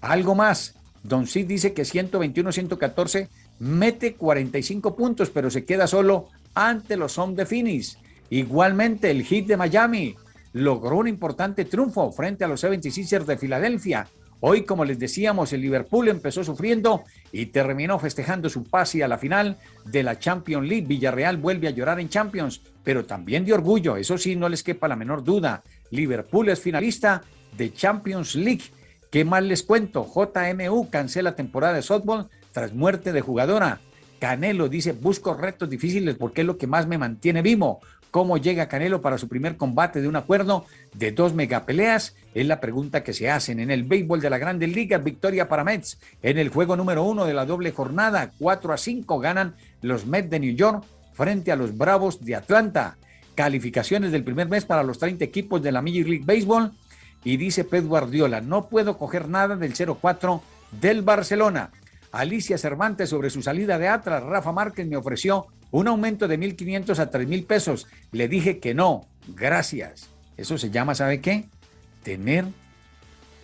Algo 0.00 0.34
más. 0.34 0.74
Don 1.02 1.26
Sig 1.26 1.46
dice 1.46 1.74
que 1.74 1.82
121-114 1.82 3.28
mete 3.58 4.14
45 4.14 4.96
puntos, 4.96 5.30
pero 5.30 5.50
se 5.50 5.64
queda 5.64 5.86
solo 5.86 6.28
ante 6.54 6.96
los 6.96 7.18
Home 7.18 7.34
de 7.34 7.44
Finis. 7.44 7.98
Igualmente, 8.30 9.10
el 9.10 9.22
hit 9.22 9.46
de 9.46 9.56
Miami 9.56 10.16
logró 10.52 10.96
un 10.96 11.08
importante 11.08 11.66
triunfo 11.66 12.10
frente 12.10 12.44
a 12.44 12.48
los 12.48 12.64
76ers 12.64 13.24
de 13.24 13.36
Filadelfia. 13.36 14.08
Hoy, 14.40 14.64
como 14.64 14.84
les 14.84 14.98
decíamos, 14.98 15.52
el 15.52 15.62
Liverpool 15.62 16.08
empezó 16.08 16.44
sufriendo 16.44 17.04
y 17.32 17.46
terminó 17.46 17.98
festejando 17.98 18.50
su 18.50 18.64
pase 18.64 19.02
a 19.02 19.08
la 19.08 19.18
final 19.18 19.56
de 19.86 20.02
la 20.02 20.18
Champions 20.18 20.68
League. 20.68 20.86
Villarreal 20.86 21.38
vuelve 21.38 21.68
a 21.68 21.70
llorar 21.70 22.00
en 22.00 22.10
Champions, 22.10 22.60
pero 22.84 23.06
también 23.06 23.44
de 23.46 23.54
orgullo, 23.54 23.96
eso 23.96 24.18
sí, 24.18 24.36
no 24.36 24.48
les 24.48 24.62
quepa 24.62 24.88
la 24.88 24.96
menor 24.96 25.24
duda. 25.24 25.62
Liverpool 25.90 26.50
es 26.50 26.60
finalista 26.60 27.22
de 27.56 27.72
Champions 27.72 28.34
League. 28.34 28.64
¿Qué 29.10 29.24
más 29.24 29.42
les 29.42 29.62
cuento? 29.62 30.06
JMU 30.06 30.90
cancela 30.90 31.34
temporada 31.34 31.74
de 31.74 31.82
softball 31.82 32.28
tras 32.52 32.74
muerte 32.74 33.12
de 33.12 33.22
jugadora. 33.22 33.80
Canelo 34.18 34.68
dice, 34.68 34.92
busco 34.92 35.34
retos 35.34 35.68
difíciles 35.68 36.16
porque 36.16 36.42
es 36.42 36.46
lo 36.46 36.58
que 36.58 36.66
más 36.66 36.86
me 36.86 36.98
mantiene 36.98 37.42
vivo. 37.42 37.80
¿Cómo 38.16 38.38
llega 38.38 38.66
Canelo 38.66 39.02
para 39.02 39.18
su 39.18 39.28
primer 39.28 39.58
combate 39.58 40.00
de 40.00 40.08
un 40.08 40.16
acuerdo 40.16 40.64
de 40.94 41.12
dos 41.12 41.34
megapeleas? 41.34 42.16
Es 42.32 42.46
la 42.46 42.60
pregunta 42.60 43.04
que 43.04 43.12
se 43.12 43.30
hacen 43.30 43.60
en 43.60 43.70
el 43.70 43.84
béisbol 43.84 44.22
de 44.22 44.30
la 44.30 44.38
Grandes 44.38 44.74
Ligas. 44.74 45.04
Victoria 45.04 45.50
para 45.50 45.64
Mets. 45.64 45.98
En 46.22 46.38
el 46.38 46.48
juego 46.48 46.76
número 46.76 47.02
uno 47.02 47.26
de 47.26 47.34
la 47.34 47.44
doble 47.44 47.72
jornada, 47.72 48.32
4 48.38 48.72
a 48.72 48.78
5 48.78 49.18
ganan 49.18 49.54
los 49.82 50.06
Mets 50.06 50.30
de 50.30 50.40
New 50.40 50.54
York 50.54 50.82
frente 51.12 51.52
a 51.52 51.56
los 51.56 51.76
Bravos 51.76 52.24
de 52.24 52.36
Atlanta. 52.36 52.96
Calificaciones 53.34 54.12
del 54.12 54.24
primer 54.24 54.48
mes 54.48 54.64
para 54.64 54.82
los 54.82 54.98
30 54.98 55.22
equipos 55.22 55.62
de 55.62 55.72
la 55.72 55.82
Major 55.82 56.08
League 56.08 56.24
Baseball. 56.24 56.72
Y 57.22 57.36
dice 57.36 57.64
Pep 57.64 57.84
Guardiola, 57.84 58.40
no 58.40 58.70
puedo 58.70 58.96
coger 58.96 59.28
nada 59.28 59.56
del 59.56 59.74
0-4 59.74 60.40
del 60.80 61.02
Barcelona. 61.02 61.70
Alicia 62.12 62.56
Cervantes 62.56 63.10
sobre 63.10 63.28
su 63.28 63.42
salida 63.42 63.78
de 63.78 63.88
Atlas. 63.88 64.22
Rafa 64.22 64.52
Márquez 64.52 64.86
me 64.86 64.96
ofreció 64.96 65.48
un 65.70 65.88
aumento 65.88 66.28
de 66.28 66.38
1.500 66.38 66.98
a 66.98 67.10
3.000 67.10 67.46
pesos. 67.46 67.86
Le 68.12 68.28
dije 68.28 68.58
que 68.58 68.74
no, 68.74 69.06
gracias. 69.28 70.08
Eso 70.36 70.58
se 70.58 70.70
llama, 70.70 70.94
¿sabe 70.94 71.20
qué? 71.20 71.46
Tener 72.02 72.46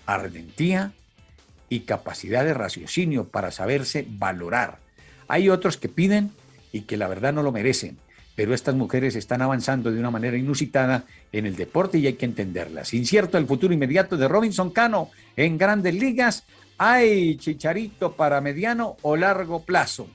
ardentía 0.07 0.93
y 1.69 1.81
capacidad 1.81 2.45
de 2.45 2.55
raciocinio 2.55 3.29
para 3.29 3.51
saberse 3.51 4.07
valorar. 4.09 4.79
Hay 5.29 5.49
otros 5.49 5.77
que 5.77 5.89
piden 5.89 6.31
y 6.73 6.83
que 6.83 6.97
la 6.97 7.09
verdad 7.09 7.33
no 7.33 7.43
lo 7.43 7.53
merecen, 7.53 7.99
pero 8.35 8.55
estas 8.55 8.75
mujeres 8.75 9.17
están 9.17 9.43
avanzando 9.43 9.91
de 9.91 9.99
una 9.99 10.11
manera 10.11 10.37
inusitada 10.37 11.05
en 11.33 11.47
el 11.47 11.57
deporte 11.57 11.99
y 11.99 12.07
hay 12.07 12.15
que 12.15 12.27
entenderlas. 12.27 12.93
Incierto 12.95 13.39
el 13.39 13.47
futuro 13.47 13.73
inmediato 13.73 14.17
de 14.17 14.29
Robinson 14.29 14.71
Cano 14.71 15.11
en 15.37 15.57
grandes 15.59 15.95
ligas. 15.95 16.45
Hay 16.79 17.37
chicharito 17.37 18.13
para 18.13 18.41
mediano 18.41 18.97
o 19.03 19.17
largo 19.17 19.63
plazo. 19.65 20.09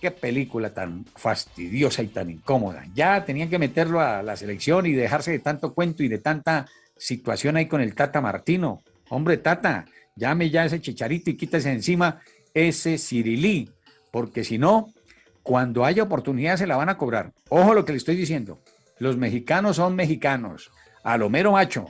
Qué 0.00 0.10
película 0.10 0.72
tan 0.72 1.04
fastidiosa 1.14 2.02
y 2.02 2.08
tan 2.08 2.30
incómoda. 2.30 2.86
Ya 2.94 3.22
tenían 3.24 3.50
que 3.50 3.58
meterlo 3.58 4.00
a 4.00 4.22
la 4.22 4.34
selección 4.34 4.86
y 4.86 4.92
dejarse 4.92 5.30
de 5.30 5.40
tanto 5.40 5.74
cuento 5.74 6.02
y 6.02 6.08
de 6.08 6.18
tanta 6.18 6.66
situación 6.96 7.56
ahí 7.56 7.66
con 7.66 7.82
el 7.82 7.94
Tata 7.94 8.22
Martino. 8.22 8.82
Hombre, 9.10 9.36
Tata, 9.36 9.84
llame 10.16 10.48
ya 10.48 10.64
ese 10.64 10.80
chicharito 10.80 11.30
y 11.30 11.36
quítese 11.36 11.70
encima 11.70 12.20
ese 12.54 12.96
Cirilí, 12.96 13.70
porque 14.10 14.42
si 14.42 14.56
no, 14.56 14.92
cuando 15.42 15.84
haya 15.84 16.02
oportunidad 16.02 16.56
se 16.56 16.66
la 16.66 16.76
van 16.76 16.88
a 16.88 16.96
cobrar. 16.96 17.32
Ojo 17.50 17.74
lo 17.74 17.84
que 17.84 17.92
le 17.92 17.98
estoy 17.98 18.16
diciendo. 18.16 18.58
Los 18.98 19.16
mexicanos 19.16 19.76
son 19.76 19.96
mexicanos, 19.96 20.70
a 21.04 21.18
lo 21.18 21.28
mero 21.28 21.52
macho. 21.52 21.86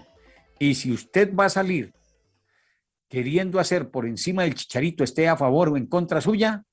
Y 0.59 0.75
si 0.75 0.93
usted 0.93 1.35
va 1.35 1.47
a 1.47 1.51
salir 1.51 1.93
queriendo 3.09 3.59
hacer 3.59 3.91
por 3.91 4.07
encima 4.07 4.43
del 4.43 4.55
chicharito, 4.55 5.05
esté 5.05 5.29
a 5.29 5.37
favor 5.37 5.69
o 5.69 5.77
en 5.77 5.87
contra 5.87 6.21
suya, 6.21 6.65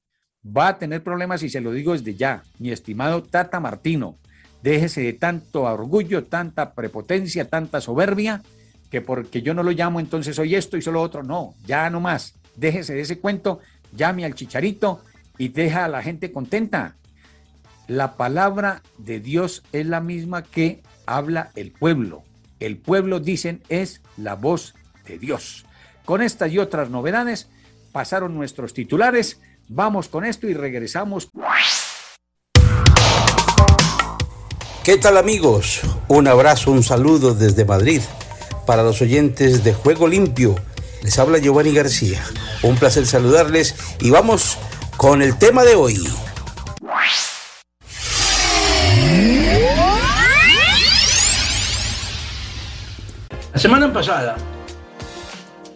va 0.55 0.69
a 0.69 0.77
tener 0.77 1.03
problemas 1.03 1.43
y 1.43 1.49
se 1.49 1.61
lo 1.61 1.71
digo 1.71 1.93
desde 1.93 2.15
ya, 2.15 2.43
mi 2.59 2.71
estimado 2.71 3.23
Tata 3.23 3.59
Martino. 3.59 4.17
Déjese 4.63 5.01
de 5.01 5.13
tanto 5.13 5.63
orgullo, 5.63 6.25
tanta 6.25 6.73
prepotencia, 6.73 7.47
tanta 7.47 7.81
soberbia, 7.81 8.41
que 8.89 9.01
porque 9.01 9.41
yo 9.41 9.53
no 9.53 9.63
lo 9.63 9.71
llamo 9.71 9.99
entonces 9.99 10.35
soy 10.35 10.55
esto 10.55 10.77
y 10.77 10.81
solo 10.81 11.01
otro. 11.01 11.23
No, 11.23 11.53
ya 11.65 11.89
no 11.89 11.99
más. 11.99 12.35
Déjese 12.55 12.93
de 12.93 13.01
ese 13.01 13.19
cuento, 13.19 13.59
llame 13.95 14.25
al 14.25 14.35
chicharito 14.35 15.01
y 15.37 15.49
deja 15.49 15.85
a 15.85 15.89
la 15.89 16.01
gente 16.01 16.31
contenta. 16.31 16.95
La 17.87 18.15
palabra 18.15 18.81
de 18.97 19.19
Dios 19.19 19.63
es 19.71 19.85
la 19.85 20.01
misma 20.01 20.43
que 20.43 20.81
habla 21.05 21.51
el 21.55 21.71
pueblo. 21.71 22.23
El 22.59 22.77
pueblo, 22.77 23.19
dicen, 23.19 23.61
es 23.69 24.01
la 24.17 24.35
voz 24.35 24.73
de 25.05 25.19
Dios. 25.19 25.65
Con 26.05 26.21
estas 26.21 26.51
y 26.51 26.57
otras 26.57 26.89
novedades 26.89 27.49
pasaron 27.91 28.35
nuestros 28.35 28.73
titulares. 28.73 29.39
Vamos 29.69 30.07
con 30.07 30.23
esto 30.23 30.47
y 30.47 30.53
regresamos. 30.53 31.29
¿Qué 34.85 34.97
tal 34.97 35.17
amigos? 35.17 35.81
Un 36.07 36.27
abrazo, 36.27 36.71
un 36.71 36.83
saludo 36.83 37.33
desde 37.33 37.65
Madrid. 37.65 38.01
Para 38.65 38.83
los 38.83 39.01
oyentes 39.01 39.65
de 39.65 39.73
Juego 39.73 40.07
Limpio, 40.07 40.55
les 41.03 41.19
habla 41.19 41.39
Giovanni 41.39 41.73
García. 41.73 42.23
Un 42.63 42.77
placer 42.77 43.05
saludarles 43.05 43.75
y 43.99 44.09
vamos 44.09 44.57
con 44.95 45.21
el 45.21 45.37
tema 45.37 45.63
de 45.63 45.75
hoy. 45.75 46.07
La 53.53 53.59
semana 53.59 53.91
pasada, 53.91 54.37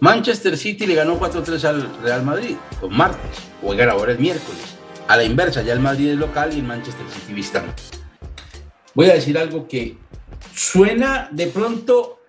Manchester 0.02 0.58
City 0.58 0.84
le 0.84 0.96
ganó 0.96 1.16
4-3 1.16 1.62
al 1.62 2.02
Real 2.02 2.24
Madrid, 2.24 2.56
con 2.80 2.92
martes, 2.92 3.38
juegan 3.60 3.88
ahora 3.88 4.10
el 4.10 4.18
miércoles. 4.18 4.76
A 5.06 5.16
la 5.16 5.22
inversa, 5.22 5.62
ya 5.62 5.74
el 5.74 5.78
Madrid 5.78 6.10
es 6.10 6.16
local 6.16 6.52
y 6.52 6.58
el 6.58 6.64
Manchester 6.64 7.06
City 7.08 7.32
visitante. 7.32 7.80
Voy 8.94 9.10
a 9.10 9.14
decir 9.14 9.38
algo 9.38 9.68
que 9.68 9.96
Suena 10.52 11.28
de 11.30 11.46
pronto 11.46 12.20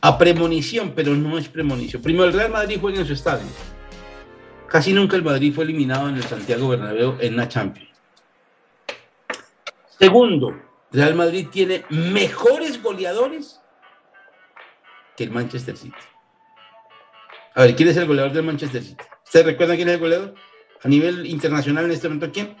a 0.00 0.16
premonición, 0.16 0.92
pero 0.94 1.14
no 1.16 1.36
es 1.38 1.48
premonición. 1.48 2.00
Primero, 2.00 2.26
el 2.26 2.32
Real 2.32 2.52
Madrid 2.52 2.78
juega 2.80 3.00
en 3.00 3.06
su 3.06 3.14
estadio. 3.14 3.46
Casi 4.68 4.92
nunca 4.92 5.16
el 5.16 5.24
Madrid 5.24 5.52
fue 5.52 5.64
eliminado 5.64 6.08
en 6.08 6.14
el 6.14 6.22
Santiago 6.22 6.68
Bernabéu 6.68 7.16
en 7.20 7.36
la 7.36 7.48
Champions. 7.48 7.90
Segundo, 9.98 10.54
Real 10.92 11.16
Madrid 11.16 11.48
tiene 11.50 11.84
mejores 11.90 12.80
goleadores 12.80 13.60
que 15.16 15.24
el 15.24 15.32
Manchester 15.32 15.76
City. 15.76 15.96
A 17.56 17.62
ver, 17.62 17.74
¿quién 17.74 17.88
es 17.88 17.96
el 17.96 18.06
goleador 18.06 18.34
del 18.34 18.42
Manchester 18.42 18.82
City? 18.82 19.02
¿Ustedes 19.24 19.46
recuerdan 19.46 19.76
quién 19.76 19.88
es 19.88 19.94
el 19.94 20.00
goleador? 20.00 20.34
A 20.82 20.88
nivel 20.88 21.24
internacional 21.24 21.86
en 21.86 21.92
este 21.92 22.06
momento, 22.06 22.30
¿quién? 22.30 22.54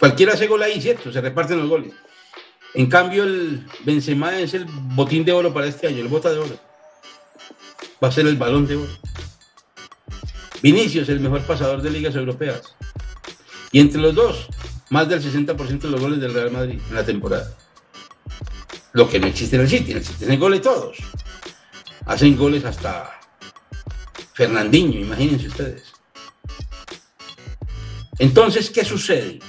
Cualquiera 0.00 0.32
hace 0.32 0.48
gol 0.48 0.60
ahí, 0.64 0.82
¿cierto? 0.82 1.12
Se 1.12 1.20
reparten 1.20 1.60
los 1.60 1.68
goles. 1.68 1.92
En 2.74 2.86
cambio, 2.86 3.22
el 3.22 3.64
Benzema 3.84 4.36
es 4.36 4.54
el 4.54 4.64
botín 4.64 5.24
de 5.24 5.30
oro 5.30 5.54
para 5.54 5.68
este 5.68 5.86
año, 5.86 5.98
el 5.98 6.08
bota 6.08 6.32
de 6.32 6.40
oro. 6.40 6.58
Va 8.02 8.08
a 8.08 8.12
ser 8.12 8.26
el 8.26 8.36
balón 8.36 8.66
de 8.66 8.76
oro. 8.78 8.92
Vinicius, 10.60 11.08
el 11.08 11.20
mejor 11.20 11.42
pasador 11.42 11.80
de 11.80 11.90
ligas 11.90 12.16
europeas. 12.16 12.74
Y 13.70 13.78
entre 13.78 14.00
los 14.00 14.12
dos, 14.12 14.48
más 14.90 15.08
del 15.08 15.22
60% 15.22 15.82
de 15.82 15.88
los 15.88 16.00
goles 16.00 16.20
del 16.20 16.34
Real 16.34 16.50
Madrid 16.50 16.80
en 16.88 16.94
la 16.96 17.04
temporada. 17.04 17.56
Lo 18.92 19.08
que 19.08 19.20
no 19.20 19.28
existe 19.28 19.54
en 19.54 19.62
el 19.62 19.68
City, 19.68 19.92
en 19.92 19.98
el 19.98 20.04
City 20.04 20.36
goles 20.36 20.62
todos. 20.62 20.96
Hacen 22.06 22.36
goles 22.36 22.64
hasta 22.64 23.21
Fernandinho, 24.34 25.00
imagínense 25.00 25.48
ustedes. 25.48 25.92
Entonces, 28.18 28.70
¿qué 28.70 28.84
sucede? 28.84 29.40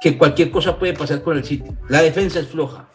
Que 0.00 0.18
cualquier 0.18 0.50
cosa 0.50 0.78
puede 0.78 0.92
pasar 0.92 1.22
con 1.22 1.36
el 1.36 1.44
City. 1.44 1.70
La 1.88 2.02
defensa 2.02 2.40
es 2.40 2.48
floja. 2.48 2.88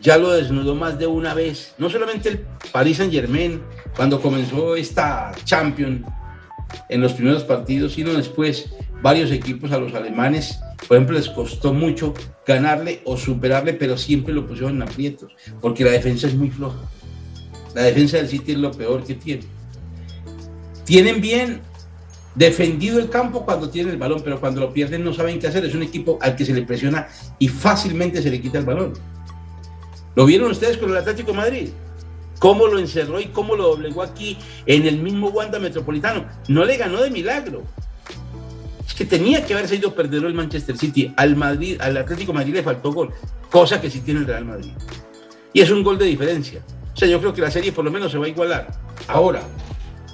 Ya 0.00 0.16
lo 0.16 0.32
desnudó 0.32 0.74
más 0.74 0.98
de 0.98 1.06
una 1.06 1.34
vez. 1.34 1.74
No 1.78 1.90
solamente 1.90 2.28
el 2.28 2.46
Paris 2.72 2.96
Saint 2.96 3.12
Germain, 3.12 3.62
cuando 3.94 4.20
comenzó 4.20 4.74
esta 4.74 5.32
Champions 5.44 6.06
en 6.88 7.00
los 7.00 7.12
primeros 7.12 7.44
partidos, 7.44 7.92
sino 7.92 8.12
después 8.14 8.70
varios 9.02 9.30
equipos 9.30 9.70
a 9.72 9.78
los 9.78 9.94
alemanes. 9.94 10.58
Por 10.88 10.96
ejemplo, 10.96 11.16
les 11.16 11.28
costó 11.28 11.72
mucho 11.72 12.14
ganarle 12.46 13.00
o 13.04 13.16
superarle, 13.16 13.74
pero 13.74 13.96
siempre 13.96 14.34
lo 14.34 14.46
pusieron 14.46 14.76
en 14.76 14.82
aprietos, 14.82 15.32
porque 15.60 15.84
la 15.84 15.92
defensa 15.92 16.26
es 16.26 16.34
muy 16.34 16.50
floja. 16.50 16.78
La 17.74 17.82
defensa 17.82 18.18
del 18.18 18.28
City 18.28 18.52
es 18.52 18.58
lo 18.58 18.70
peor 18.70 19.04
que 19.04 19.14
tiene. 19.14 19.42
Tienen 20.84 21.20
bien 21.20 21.60
defendido 22.34 22.98
el 22.98 23.08
campo 23.08 23.44
cuando 23.44 23.70
tienen 23.70 23.92
el 23.92 23.98
balón, 23.98 24.20
pero 24.22 24.40
cuando 24.40 24.60
lo 24.60 24.72
pierden 24.72 25.04
no 25.04 25.12
saben 25.12 25.38
qué 25.38 25.48
hacer. 25.48 25.64
Es 25.64 25.74
un 25.74 25.82
equipo 25.82 26.18
al 26.22 26.36
que 26.36 26.44
se 26.44 26.52
le 26.52 26.62
presiona 26.62 27.08
y 27.38 27.48
fácilmente 27.48 28.22
se 28.22 28.30
le 28.30 28.40
quita 28.40 28.58
el 28.58 28.64
balón. 28.64 28.92
¿Lo 30.14 30.24
vieron 30.24 30.50
ustedes 30.50 30.76
con 30.76 30.90
el 30.90 30.96
Atlético 30.96 31.34
Madrid? 31.34 31.70
¿Cómo 32.38 32.66
lo 32.66 32.78
encerró 32.78 33.20
y 33.20 33.26
cómo 33.26 33.56
lo 33.56 33.68
doblegó 33.68 34.02
aquí 34.02 34.36
en 34.66 34.86
el 34.86 34.98
mismo 34.98 35.28
Wanda 35.28 35.58
Metropolitano? 35.58 36.26
No 36.48 36.64
le 36.64 36.76
ganó 36.76 37.02
de 37.02 37.10
milagro. 37.10 37.62
Es 38.86 38.94
que 38.94 39.04
tenía 39.04 39.44
que 39.44 39.54
haberse 39.54 39.76
ido 39.76 39.94
perder 39.94 40.24
el 40.24 40.34
Manchester 40.34 40.76
City. 40.76 41.12
Al 41.16 41.34
Madrid, 41.36 41.78
al 41.80 41.96
Atlético 41.96 42.32
Madrid 42.32 42.54
le 42.54 42.62
faltó 42.62 42.92
gol, 42.92 43.10
cosa 43.50 43.80
que 43.80 43.90
sí 43.90 44.00
tiene 44.00 44.20
el 44.20 44.26
Real 44.26 44.44
Madrid. 44.44 44.72
Y 45.52 45.60
es 45.60 45.70
un 45.70 45.82
gol 45.82 45.98
de 45.98 46.04
diferencia. 46.04 46.62
O 46.94 46.96
sea, 46.96 47.08
yo 47.08 47.18
creo 47.20 47.34
que 47.34 47.40
la 47.40 47.50
serie 47.50 47.72
por 47.72 47.84
lo 47.84 47.90
menos 47.90 48.12
se 48.12 48.18
va 48.18 48.26
a 48.26 48.28
igualar. 48.28 48.70
Ahora, 49.08 49.42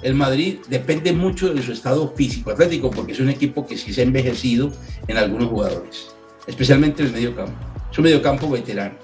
el 0.01 0.15
Madrid 0.15 0.57
depende 0.67 1.13
mucho 1.13 1.53
de 1.53 1.61
su 1.61 1.71
estado 1.71 2.11
físico 2.15 2.49
atlético, 2.49 2.89
porque 2.89 3.11
es 3.11 3.19
un 3.19 3.29
equipo 3.29 3.67
que 3.67 3.77
sí 3.77 3.93
se 3.93 4.01
ha 4.01 4.03
envejecido 4.03 4.71
en 5.07 5.17
algunos 5.17 5.49
jugadores, 5.49 6.07
especialmente 6.47 7.03
en 7.03 7.09
el 7.09 7.13
medio 7.13 7.35
campo. 7.35 7.53
Es 7.91 7.97
un 7.97 8.05
medio 8.05 8.21
campo 8.21 8.49
veterano. 8.49 8.95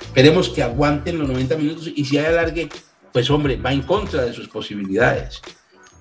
Esperemos 0.00 0.48
que 0.48 0.62
aguanten 0.62 1.18
los 1.18 1.28
90 1.28 1.56
minutos 1.58 1.92
y 1.94 2.04
si 2.06 2.16
hay 2.16 2.26
alargue, 2.26 2.70
pues 3.12 3.28
hombre, 3.30 3.56
va 3.56 3.72
en 3.72 3.82
contra 3.82 4.24
de 4.24 4.32
sus 4.32 4.48
posibilidades. 4.48 5.42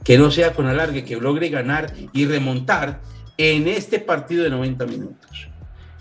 Que 0.06 0.18
no 0.18 0.32
sea 0.32 0.54
con 0.54 0.68
alargue, 0.68 1.04
que 1.04 1.18
logre 1.18 1.50
ganar 1.50 1.94
y 2.14 2.26
remontar 2.26 3.02
en 3.38 3.68
este 3.68 4.00
partido 4.00 4.44
de 4.44 4.52
90 4.52 4.86
minutos. 4.86 5.48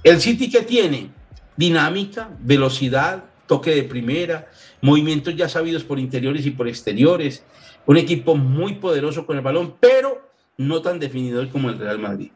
El 0.05 0.21
City 0.21 0.49
que 0.51 0.63
tiene 0.63 1.11
dinámica, 1.57 2.31
velocidad, 2.41 3.25
toque 3.53 3.75
de 3.75 3.83
primera, 3.83 4.49
movimientos 4.81 5.37
ya 5.37 5.47
sabidos 5.47 5.85
por 5.85 5.99
interiores 5.99 6.47
y 6.47 6.53
por 6.53 6.69
exteriores. 6.69 7.45
Un 7.85 7.99
equipo 7.99 8.35
muy 8.35 8.77
poderoso 8.77 9.27
con 9.27 9.37
el 9.37 9.43
balón, 9.43 9.75
pero 9.79 10.31
no 10.57 10.81
tan 10.81 10.99
definidor 10.99 11.51
como 11.51 11.69
el 11.69 11.79
Real 11.79 11.99
Madrid. 11.99 12.31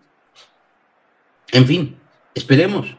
En 1.53 1.65
fin, 1.65 1.97
esperemos. 2.35 2.95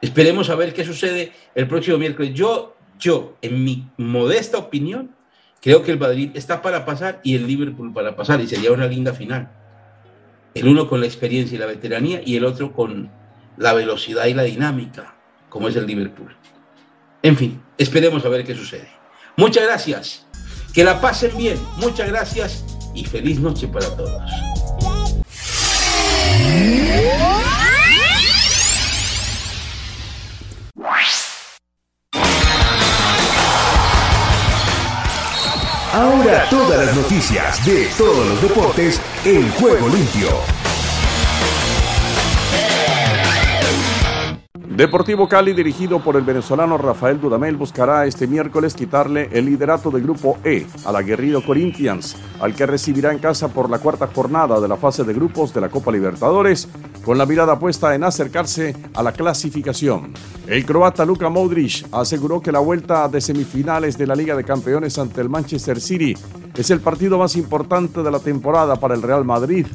Esperemos 0.00 0.48
a 0.48 0.54
ver 0.54 0.72
qué 0.72 0.86
sucede 0.86 1.32
el 1.54 1.68
próximo 1.68 1.98
miércoles. 1.98 2.32
Yo, 2.32 2.76
yo, 2.98 3.36
en 3.42 3.62
mi 3.62 3.86
modesta 3.98 4.56
opinión, 4.56 5.14
creo 5.60 5.82
que 5.82 5.90
el 5.90 5.98
Madrid 5.98 6.30
está 6.32 6.62
para 6.62 6.86
pasar 6.86 7.20
y 7.22 7.34
el 7.34 7.46
Liverpool 7.46 7.92
para 7.92 8.16
pasar 8.16 8.40
y 8.40 8.46
sería 8.46 8.72
una 8.72 8.86
linda 8.86 9.12
final. 9.12 9.50
El 10.54 10.66
uno 10.66 10.88
con 10.88 11.00
la 11.00 11.06
experiencia 11.06 11.56
y 11.56 11.58
la 11.58 11.66
veteranía 11.66 12.22
y 12.24 12.36
el 12.36 12.46
otro 12.46 12.72
con 12.72 13.10
la 13.58 13.74
velocidad 13.74 14.24
y 14.24 14.32
la 14.32 14.44
dinámica, 14.44 15.14
como 15.50 15.68
es 15.68 15.76
el 15.76 15.86
Liverpool. 15.86 16.34
En 17.22 17.36
fin, 17.36 17.62
esperemos 17.76 18.24
a 18.24 18.28
ver 18.28 18.44
qué 18.44 18.54
sucede. 18.54 18.88
Muchas 19.36 19.64
gracias. 19.64 20.26
Que 20.72 20.84
la 20.84 21.00
pasen 21.00 21.36
bien. 21.36 21.58
Muchas 21.76 22.08
gracias 22.08 22.64
y 22.94 23.04
feliz 23.04 23.38
noche 23.40 23.68
para 23.68 23.94
todos. 23.96 24.22
Ahora 35.92 36.48
todas 36.48 36.86
las 36.86 36.96
noticias 36.96 37.66
de 37.66 37.86
todos 37.98 38.26
los 38.26 38.40
deportes 38.40 39.00
en 39.24 39.50
juego 39.52 39.88
limpio. 39.88 40.59
Deportivo 44.70 45.28
Cali, 45.28 45.52
dirigido 45.52 45.98
por 45.98 46.14
el 46.14 46.22
venezolano 46.22 46.78
Rafael 46.78 47.20
Dudamel, 47.20 47.56
buscará 47.56 48.06
este 48.06 48.28
miércoles 48.28 48.74
quitarle 48.74 49.28
el 49.32 49.46
liderato 49.46 49.90
del 49.90 50.04
Grupo 50.04 50.38
E 50.44 50.64
al 50.84 50.94
aguerrido 50.94 51.44
Corinthians, 51.44 52.16
al 52.38 52.54
que 52.54 52.66
recibirá 52.66 53.10
en 53.10 53.18
casa 53.18 53.48
por 53.48 53.68
la 53.68 53.80
cuarta 53.80 54.06
jornada 54.06 54.60
de 54.60 54.68
la 54.68 54.76
fase 54.76 55.02
de 55.02 55.12
grupos 55.12 55.52
de 55.52 55.60
la 55.60 55.70
Copa 55.70 55.90
Libertadores, 55.90 56.68
con 57.04 57.18
la 57.18 57.26
mirada 57.26 57.58
puesta 57.58 57.96
en 57.96 58.04
acercarse 58.04 58.76
a 58.94 59.02
la 59.02 59.10
clasificación. 59.10 60.12
El 60.46 60.64
croata 60.64 61.04
Luka 61.04 61.28
Modric 61.28 61.88
aseguró 61.90 62.40
que 62.40 62.52
la 62.52 62.60
vuelta 62.60 63.08
de 63.08 63.20
semifinales 63.20 63.98
de 63.98 64.06
la 64.06 64.14
Liga 64.14 64.36
de 64.36 64.44
Campeones 64.44 64.96
ante 65.00 65.20
el 65.20 65.28
Manchester 65.28 65.80
City 65.80 66.14
es 66.54 66.70
el 66.70 66.78
partido 66.78 67.18
más 67.18 67.34
importante 67.34 68.04
de 68.04 68.10
la 68.12 68.20
temporada 68.20 68.76
para 68.76 68.94
el 68.94 69.02
Real 69.02 69.24
Madrid 69.24 69.66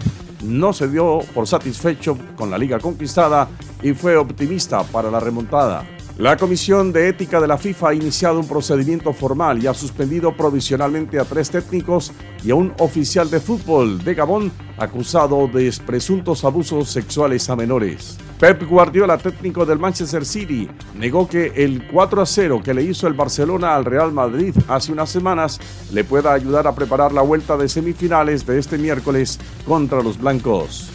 no 0.45 0.73
se 0.73 0.87
dio 0.87 1.19
por 1.33 1.47
satisfecho 1.47 2.17
con 2.35 2.51
la 2.51 2.57
liga 2.57 2.79
conquistada 2.79 3.47
y 3.81 3.93
fue 3.93 4.17
optimista 4.17 4.83
para 4.83 5.11
la 5.11 5.19
remontada. 5.19 5.85
La 6.17 6.37
Comisión 6.37 6.93
de 6.93 7.09
Ética 7.09 7.41
de 7.41 7.47
la 7.47 7.57
FIFA 7.57 7.89
ha 7.89 7.93
iniciado 7.93 8.39
un 8.39 8.47
procedimiento 8.47 9.11
formal 9.11 9.61
y 9.61 9.67
ha 9.67 9.73
suspendido 9.73 10.31
provisionalmente 10.31 11.19
a 11.19 11.25
tres 11.25 11.49
técnicos 11.49 12.13
y 12.41 12.51
a 12.51 12.55
un 12.55 12.73
oficial 12.79 13.29
de 13.29 13.41
fútbol 13.41 14.01
de 14.01 14.15
Gabón 14.15 14.49
acusado 14.77 15.49
de 15.49 15.73
presuntos 15.85 16.45
abusos 16.45 16.89
sexuales 16.89 17.49
a 17.49 17.57
menores. 17.57 18.17
Pep 18.39 18.63
Guardiola, 18.63 19.17
técnico 19.17 19.65
del 19.65 19.77
Manchester 19.77 20.25
City, 20.25 20.69
negó 20.97 21.27
que 21.27 21.51
el 21.53 21.85
4 21.91 22.21
a 22.21 22.25
0 22.25 22.61
que 22.63 22.73
le 22.73 22.83
hizo 22.83 23.07
el 23.07 23.13
Barcelona 23.13 23.75
al 23.75 23.83
Real 23.83 24.13
Madrid 24.13 24.55
hace 24.69 24.93
unas 24.93 25.09
semanas 25.09 25.59
le 25.91 26.05
pueda 26.05 26.31
ayudar 26.31 26.65
a 26.65 26.75
preparar 26.75 27.11
la 27.11 27.23
vuelta 27.23 27.57
de 27.57 27.67
semifinales 27.67 28.45
de 28.45 28.57
este 28.57 28.77
miércoles 28.77 29.37
contra 29.67 30.01
los 30.01 30.17
blancos. 30.17 30.94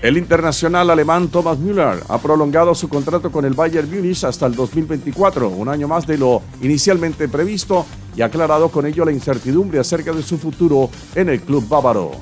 El 0.00 0.16
internacional 0.16 0.90
alemán 0.90 1.26
Thomas 1.26 1.58
Müller 1.58 2.04
ha 2.08 2.18
prolongado 2.18 2.72
su 2.72 2.88
contrato 2.88 3.32
con 3.32 3.44
el 3.44 3.54
Bayern 3.54 3.90
Munich 3.90 4.22
hasta 4.22 4.46
el 4.46 4.54
2024, 4.54 5.48
un 5.48 5.68
año 5.68 5.88
más 5.88 6.06
de 6.06 6.16
lo 6.16 6.40
inicialmente 6.62 7.26
previsto, 7.26 7.84
y 8.14 8.22
ha 8.22 8.26
aclarado 8.26 8.68
con 8.68 8.86
ello 8.86 9.04
la 9.04 9.10
incertidumbre 9.10 9.80
acerca 9.80 10.12
de 10.12 10.22
su 10.22 10.38
futuro 10.38 10.88
en 11.16 11.30
el 11.30 11.40
club 11.40 11.68
bávaro. 11.68 12.12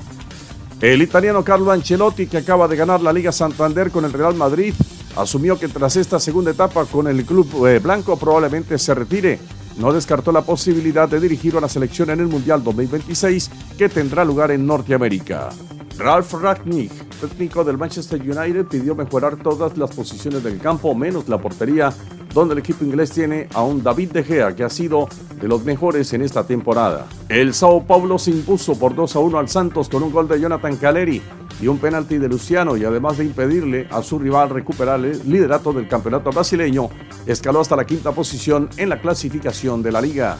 El 0.81 1.03
italiano 1.03 1.45
Carlo 1.45 1.71
Ancelotti, 1.71 2.27
que 2.27 2.39
acaba 2.39 2.67
de 2.67 2.77
ganar 2.77 3.03
la 3.03 3.13
Liga 3.13 3.31
Santander 3.31 3.91
con 3.91 4.07
el 4.07 4.13
Real 4.15 4.35
Madrid, 4.35 4.73
asumió 5.15 5.59
que 5.59 5.69
tras 5.69 5.97
esta 5.97 6.19
segunda 6.19 6.53
etapa 6.53 6.87
con 6.87 7.07
el 7.07 7.27
club 7.27 7.67
eh, 7.67 7.79
blanco 7.79 8.17
probablemente 8.19 8.79
se 8.79 8.95
retire. 8.95 9.39
No 9.77 9.93
descartó 9.93 10.33
la 10.33 10.41
posibilidad 10.41 11.11
de 11.11 11.21
dirigir 11.21 11.55
a 11.59 11.61
la 11.61 11.69
selección 11.69 12.09
en 12.09 12.21
el 12.21 12.27
Mundial 12.27 12.65
2026 12.65 13.51
que 13.77 13.91
tendrá 13.91 14.25
lugar 14.25 14.51
en 14.51 14.67
Norteamérica. 14.67 15.51
Ralph 15.99 16.33
Ragnick, 16.35 16.93
técnico 17.17 17.65
del 17.65 17.79
Manchester 17.79 18.21
United, 18.21 18.67
pidió 18.67 18.95
mejorar 18.95 19.37
todas 19.37 19.77
las 19.77 19.91
posiciones 19.91 20.43
del 20.43 20.59
campo, 20.59 20.95
menos 20.95 21.29
la 21.29 21.39
portería, 21.39 21.93
donde 22.33 22.55
el 22.55 22.59
equipo 22.59 22.85
inglés 22.85 23.11
tiene 23.11 23.49
a 23.55 23.63
un 23.63 23.83
David 23.83 24.13
De 24.13 24.23
Gea 24.23 24.55
que 24.55 24.65
ha 24.65 24.71
sido 24.71 25.09
de 25.41 25.49
los 25.49 25.65
mejores 25.65 26.13
en 26.13 26.23
esta 26.23 26.47
temporada. 26.47 27.07
El 27.29 27.55
Sao 27.55 27.85
Paulo 27.85 28.19
se 28.19 28.31
impuso 28.31 28.79
por 28.79 28.95
2 28.95 29.17
a 29.17 29.19
1 29.21 29.39
al 29.39 29.49
Santos 29.49 29.89
con 29.89 30.03
un 30.03 30.13
gol 30.13 30.29
de 30.29 30.41
Jonathan 30.41 30.77
Caleri. 30.77 31.23
y 31.59 31.69
un 31.69 31.79
penalti 31.79 32.19
de 32.19 32.29
Luciano 32.29 32.77
y 32.77 32.85
además 32.85 33.17
de 33.17 33.25
impedirle 33.25 33.89
a 33.91 34.03
su 34.03 34.19
rival 34.19 34.51
recuperar 34.51 35.03
el 35.03 35.23
liderato 35.25 35.73
del 35.73 35.89
campeonato 35.89 36.31
brasileño, 36.31 36.91
escaló 37.27 37.61
hasta 37.61 37.77
la 37.77 37.87
quinta 37.87 38.13
posición 38.13 38.69
en 38.77 38.91
la 38.91 39.01
clasificación 39.01 39.83
de 39.83 39.91
la 39.91 40.03
liga. 40.03 40.37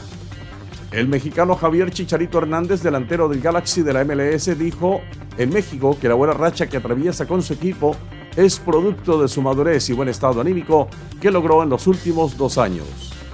El 0.91 1.09
mexicano 1.09 1.55
Javier 1.55 1.91
Chicharito 1.91 2.37
Hernández, 2.37 2.81
delantero 2.81 3.27
del 3.27 3.41
Galaxy 3.41 3.81
de 3.81 3.91
la 3.91 4.05
MLS, 4.05 4.57
dijo 4.57 5.01
en 5.37 5.49
México 5.49 5.97
que 5.99 6.07
la 6.07 6.15
buena 6.15 6.33
racha 6.33 6.67
que 6.67 6.77
atraviesa 6.77 7.27
con 7.27 7.41
su 7.43 7.53
equipo 7.53 7.95
es 8.37 8.57
producto 8.59 9.21
de 9.21 9.27
su 9.27 9.41
madurez 9.41 9.89
y 9.89 9.93
buen 9.93 10.07
estado 10.07 10.39
anímico 10.39 10.87
que 11.19 11.29
logró 11.29 11.61
en 11.61 11.69
los 11.69 11.87
últimos 11.87 12.37
dos 12.37 12.57
años. 12.57 12.87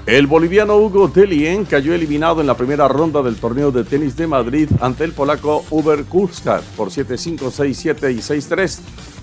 El 0.06 0.28
boliviano 0.28 0.78
Hugo 0.78 1.08
Delien 1.08 1.66
cayó 1.66 1.94
eliminado 1.94 2.42
en 2.42 2.48
la 2.48 2.58
primera 2.58 2.88
ronda 2.88 3.22
del 3.22 3.36
torneo 3.36 3.72
de 3.72 3.84
tenis 3.84 4.18
de 4.18 4.28
Madrid 4.28 4.70
ante 4.82 5.04
el 5.04 5.13
polaco 5.13 5.63
Uber 5.70 6.04
Kurskat 6.06 6.63
por 6.76 6.89
7-5, 6.89 7.38
6-7 7.38 8.13
y 8.13 8.18
6-3, 8.18 8.80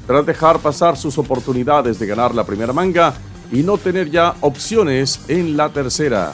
tras 0.07 0.25
dejar 0.25 0.59
pasar 0.61 0.97
sus 0.97 1.19
oportunidades 1.19 1.99
de 1.99 2.07
ganar 2.07 2.35
la 2.35 2.45
primera 2.45 2.73
manga 2.73 3.12
y 3.53 3.62
no 3.62 3.77
tener 3.77 4.11
ya 4.11 4.37
opciones 4.40 5.21
en 5.29 5.57
la 5.57 5.69
tercera. 5.71 6.33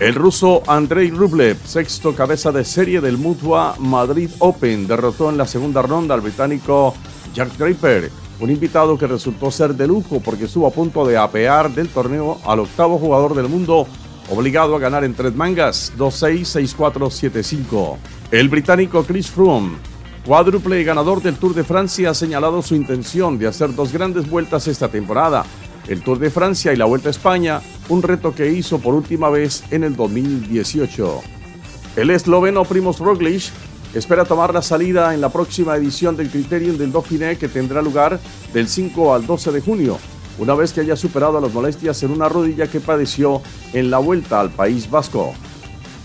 El 0.00 0.14
ruso 0.14 0.62
Andrei 0.66 1.10
Rublev, 1.10 1.58
sexto 1.62 2.14
cabeza 2.14 2.50
de 2.50 2.64
serie 2.64 3.02
del 3.02 3.18
Mutua 3.18 3.74
Madrid 3.78 4.30
Open, 4.38 4.86
derrotó 4.86 5.28
en 5.28 5.36
la 5.36 5.46
segunda 5.46 5.82
ronda 5.82 6.14
al 6.14 6.22
británico 6.22 6.94
Jack 7.34 7.58
Draper 7.58 8.10
un 8.40 8.48
invitado 8.48 8.96
que 8.96 9.06
resultó 9.06 9.50
ser 9.50 9.74
de 9.74 9.86
lujo 9.86 10.20
porque 10.20 10.46
estuvo 10.46 10.66
a 10.66 10.70
punto 10.70 11.06
de 11.06 11.18
apear 11.18 11.70
del 11.70 11.90
torneo 11.90 12.40
al 12.46 12.60
octavo 12.60 12.96
jugador 12.96 13.34
del 13.34 13.50
mundo, 13.50 13.86
obligado 14.30 14.74
a 14.74 14.78
ganar 14.78 15.04
en 15.04 15.12
tres 15.12 15.34
mangas, 15.34 15.92
2-6, 15.98 16.74
6-4, 16.74 17.60
7-5. 17.68 17.96
El 18.30 18.48
británico 18.48 19.04
Chris 19.04 19.30
Froome, 19.30 19.76
cuádruple 20.24 20.82
ganador 20.82 21.20
del 21.20 21.36
Tour 21.36 21.52
de 21.52 21.62
Francia, 21.62 22.08
ha 22.08 22.14
señalado 22.14 22.62
su 22.62 22.74
intención 22.74 23.38
de 23.38 23.48
hacer 23.48 23.74
dos 23.74 23.92
grandes 23.92 24.30
vueltas 24.30 24.66
esta 24.66 24.88
temporada, 24.88 25.44
el 25.88 26.02
Tour 26.02 26.18
de 26.18 26.30
Francia 26.30 26.72
y 26.72 26.76
la 26.76 26.86
Vuelta 26.86 27.08
a 27.08 27.10
España, 27.10 27.60
un 27.90 28.02
reto 28.02 28.34
que 28.34 28.50
hizo 28.50 28.78
por 28.78 28.94
última 28.94 29.28
vez 29.28 29.64
en 29.70 29.84
el 29.84 29.96
2018. 29.96 31.20
El 31.96 32.10
esloveno 32.10 32.64
Primoz 32.64 33.00
Roglic 33.00 33.50
espera 33.94 34.24
tomar 34.24 34.54
la 34.54 34.62
salida 34.62 35.12
en 35.12 35.20
la 35.20 35.28
próxima 35.28 35.76
edición 35.76 36.16
del 36.16 36.30
Criterium 36.30 36.78
del 36.78 36.92
Dauphiné 36.92 37.36
que 37.36 37.48
tendrá 37.48 37.82
lugar 37.82 38.20
del 38.54 38.68
5 38.68 39.12
al 39.12 39.26
12 39.26 39.50
de 39.50 39.60
junio, 39.60 39.98
una 40.38 40.54
vez 40.54 40.72
que 40.72 40.82
haya 40.82 40.94
superado 40.94 41.40
las 41.40 41.52
molestias 41.52 42.00
en 42.04 42.12
una 42.12 42.28
rodilla 42.28 42.68
que 42.68 42.78
padeció 42.78 43.42
en 43.72 43.90
la 43.90 43.98
vuelta 43.98 44.40
al 44.40 44.50
País 44.50 44.88
Vasco. 44.88 45.34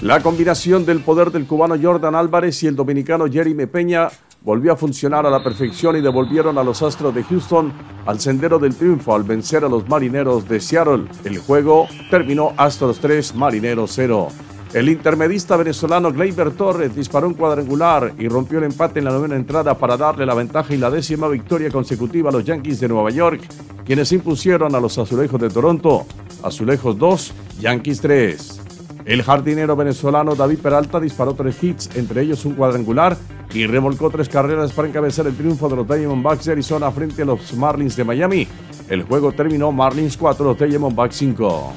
La 0.01 0.21
combinación 0.21 0.85
del 0.85 1.01
poder 1.01 1.31
del 1.31 1.45
cubano 1.45 1.75
Jordan 1.81 2.15
Álvarez 2.15 2.63
y 2.63 2.67
el 2.67 2.75
dominicano 2.75 3.31
Jeremy 3.31 3.67
Peña 3.67 4.09
volvió 4.45 4.73
a 4.73 4.75
funcionar 4.75 5.25
a 5.25 5.31
la 5.31 5.43
perfección 5.43 5.97
y 5.97 6.01
devolvieron 6.01 6.59
a 6.59 6.63
los 6.63 6.83
Astros 6.83 7.15
de 7.15 7.23
Houston 7.23 7.73
al 8.05 8.19
sendero 8.19 8.59
del 8.59 8.75
triunfo 8.75 9.15
al 9.15 9.23
vencer 9.23 9.65
a 9.65 9.69
los 9.69 9.89
Marineros 9.89 10.47
de 10.47 10.59
Seattle. 10.59 11.05
El 11.23 11.39
juego 11.39 11.87
terminó 12.11 12.53
Astros 12.55 12.99
3, 12.99 13.33
Marineros 13.33 13.91
0. 13.95 14.27
El 14.73 14.89
intermedista 14.89 15.57
venezolano 15.57 16.11
Gleyber 16.11 16.51
Torres 16.51 16.95
disparó 16.95 17.27
un 17.27 17.33
cuadrangular 17.33 18.13
y 18.19 18.27
rompió 18.27 18.59
el 18.59 18.65
empate 18.65 18.99
en 18.99 19.05
la 19.05 19.11
novena 19.11 19.35
entrada 19.35 19.75
para 19.79 19.97
darle 19.97 20.27
la 20.27 20.35
ventaja 20.35 20.75
y 20.75 20.77
la 20.77 20.91
décima 20.91 21.27
victoria 21.27 21.71
consecutiva 21.71 22.29
a 22.29 22.33
los 22.33 22.45
Yankees 22.45 22.79
de 22.81 22.87
Nueva 22.87 23.09
York, 23.09 23.41
quienes 23.83 24.11
impusieron 24.11 24.75
a 24.75 24.79
los 24.79 24.95
Azulejos 24.99 25.41
de 25.41 25.49
Toronto. 25.49 26.05
Azulejos 26.43 26.99
2, 26.99 27.33
Yankees 27.61 28.01
3. 28.01 28.61
El 29.05 29.23
jardinero 29.23 29.75
venezolano 29.75 30.35
David 30.35 30.59
Peralta 30.59 30.99
disparó 30.99 31.33
tres 31.33 31.63
hits, 31.63 31.95
entre 31.95 32.21
ellos 32.21 32.43
un 32.43 32.55
cuadrangular, 32.55 33.15
y 33.55 33.65
remolcó 33.65 34.09
tres 34.09 34.27
carreras 34.27 34.73
para 34.73 34.89
encabezar 34.89 35.25
el 35.27 35.35
triunfo 35.35 35.69
de 35.69 35.77
los 35.77 35.87
Diamondbacks 35.87 36.45
de 36.45 36.51
Arizona 36.51 36.91
frente 36.91 37.21
a 37.21 37.25
los 37.25 37.53
Marlins 37.53 37.95
de 37.95 38.03
Miami. 38.03 38.47
El 38.89 39.03
juego 39.03 39.31
terminó 39.31 39.71
Marlins 39.71 40.17
4, 40.17 40.55
Diamondbacks 40.55 41.15
5. 41.15 41.73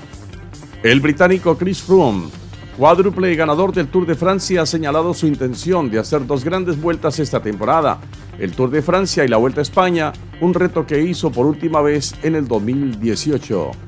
El 0.82 1.00
británico 1.00 1.56
Chris 1.56 1.80
Froome 1.80 2.28
cuádruple 2.76 3.34
ganador 3.34 3.72
del 3.72 3.88
Tour 3.88 4.06
de 4.06 4.14
Francia, 4.14 4.62
ha 4.62 4.66
señalado 4.66 5.12
su 5.12 5.26
intención 5.26 5.90
de 5.90 5.98
hacer 5.98 6.24
dos 6.26 6.44
grandes 6.44 6.80
vueltas 6.80 7.18
esta 7.18 7.40
temporada, 7.40 7.98
el 8.38 8.52
Tour 8.52 8.70
de 8.70 8.82
Francia 8.82 9.24
y 9.24 9.28
la 9.28 9.36
Vuelta 9.36 9.60
a 9.60 9.62
España, 9.62 10.12
un 10.40 10.54
reto 10.54 10.86
que 10.86 11.00
hizo 11.00 11.32
por 11.32 11.46
última 11.46 11.80
vez 11.80 12.14
en 12.22 12.36
el 12.36 12.46
2018. 12.46 13.87